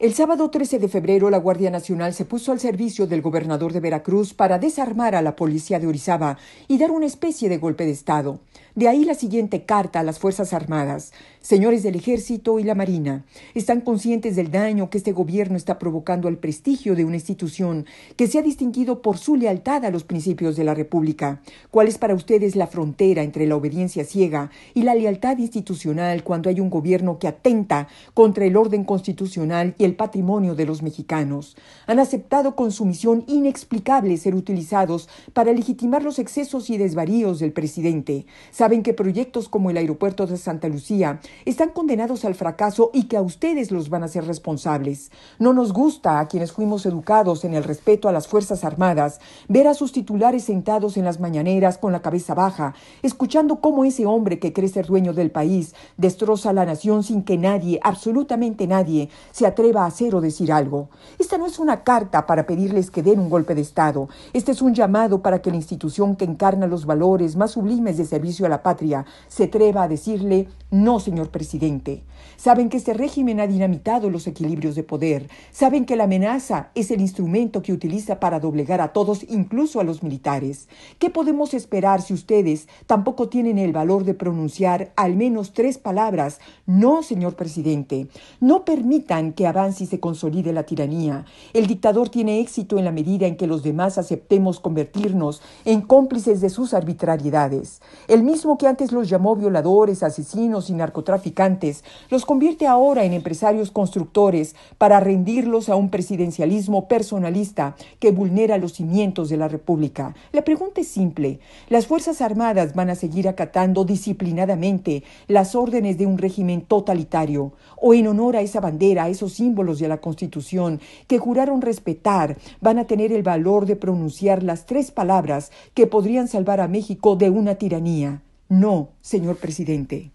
[0.00, 3.78] El sábado 13 de febrero, la Guardia Nacional se puso al servicio del gobernador de
[3.78, 7.92] Veracruz para desarmar a la policía de Orizaba y dar una especie de golpe de
[7.92, 8.40] Estado.
[8.74, 11.12] De ahí la siguiente carta a las Fuerzas Armadas.
[11.40, 13.24] Señores del Ejército y la Marina,
[13.54, 17.86] ¿están conscientes del daño que este gobierno está provocando al prestigio de una institución
[18.16, 21.40] que se ha distinguido por su lealtad a los principios de la República?
[21.70, 26.48] ¿Cuál es para ustedes la frontera entre la obediencia ciega y la lealtad institucional cuando
[26.48, 31.56] hay un gobierno que atenta contra el orden constitucional y el patrimonio de los mexicanos?
[31.86, 38.26] Han aceptado con sumisión inexplicable ser utilizados para legitimar los excesos y desvaríos del presidente.
[38.64, 43.18] Saben que proyectos como el aeropuerto de Santa Lucía están condenados al fracaso y que
[43.18, 45.10] a ustedes los van a ser responsables.
[45.38, 49.68] No nos gusta a quienes fuimos educados en el respeto a las Fuerzas Armadas ver
[49.68, 54.38] a sus titulares sentados en las mañaneras con la cabeza baja, escuchando cómo ese hombre
[54.38, 59.46] que cree ser dueño del país destroza la nación sin que nadie, absolutamente nadie, se
[59.46, 60.88] atreva a hacer o decir algo.
[61.18, 64.08] Esta no es una carta para pedirles que den un golpe de Estado.
[64.32, 68.06] Este es un llamado para que la institución que encarna los valores más sublimes de
[68.06, 72.02] servicio a la patria se atreva a decirle no, señor presidente.
[72.36, 75.28] Saben que este régimen ha dinamitado los equilibrios de poder.
[75.52, 79.84] Saben que la amenaza es el instrumento que utiliza para doblegar a todos, incluso a
[79.84, 80.68] los militares.
[80.98, 86.40] ¿Qué podemos esperar si ustedes tampoco tienen el valor de pronunciar al menos tres palabras?
[86.66, 88.08] No, señor presidente.
[88.40, 91.24] No permitan que avance y se consolide la tiranía.
[91.52, 96.40] El dictador tiene éxito en la medida en que los demás aceptemos convertirnos en cómplices
[96.40, 97.80] de sus arbitrariedades.
[98.08, 98.24] El
[98.58, 105.00] que antes los llamó violadores, asesinos, y narcotraficantes, los convierte ahora en empresarios constructores para
[105.00, 110.14] rendirlos a un presidencialismo personalista que vulnera los cimientos de la República.
[110.32, 111.40] La pregunta es simple.
[111.68, 117.52] ¿Las Fuerzas Armadas van a seguir acatando disciplinadamente las órdenes de un régimen totalitario?
[117.80, 122.36] ¿O en honor a esa bandera, a esos símbolos de la Constitución que juraron respetar,
[122.60, 127.16] van a tener el valor de pronunciar las tres palabras que podrían salvar a México
[127.16, 128.20] de una tiranía?
[128.48, 130.12] No, señor presidente.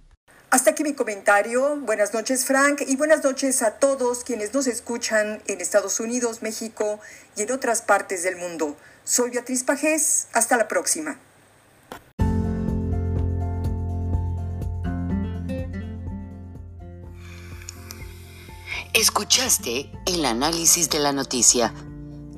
[0.52, 1.78] Hasta aquí mi comentario.
[1.78, 7.00] Buenas noches Frank y buenas noches a todos quienes nos escuchan en Estados Unidos, México
[7.36, 8.76] y en otras partes del mundo.
[9.04, 10.28] Soy Beatriz Pajés.
[10.34, 11.20] Hasta la próxima.
[18.94, 21.74] Escuchaste el análisis de la noticia,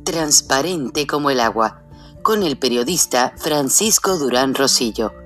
[0.04, 1.84] transparente como el agua,
[2.24, 5.21] con el periodista Francisco Durán Rosillo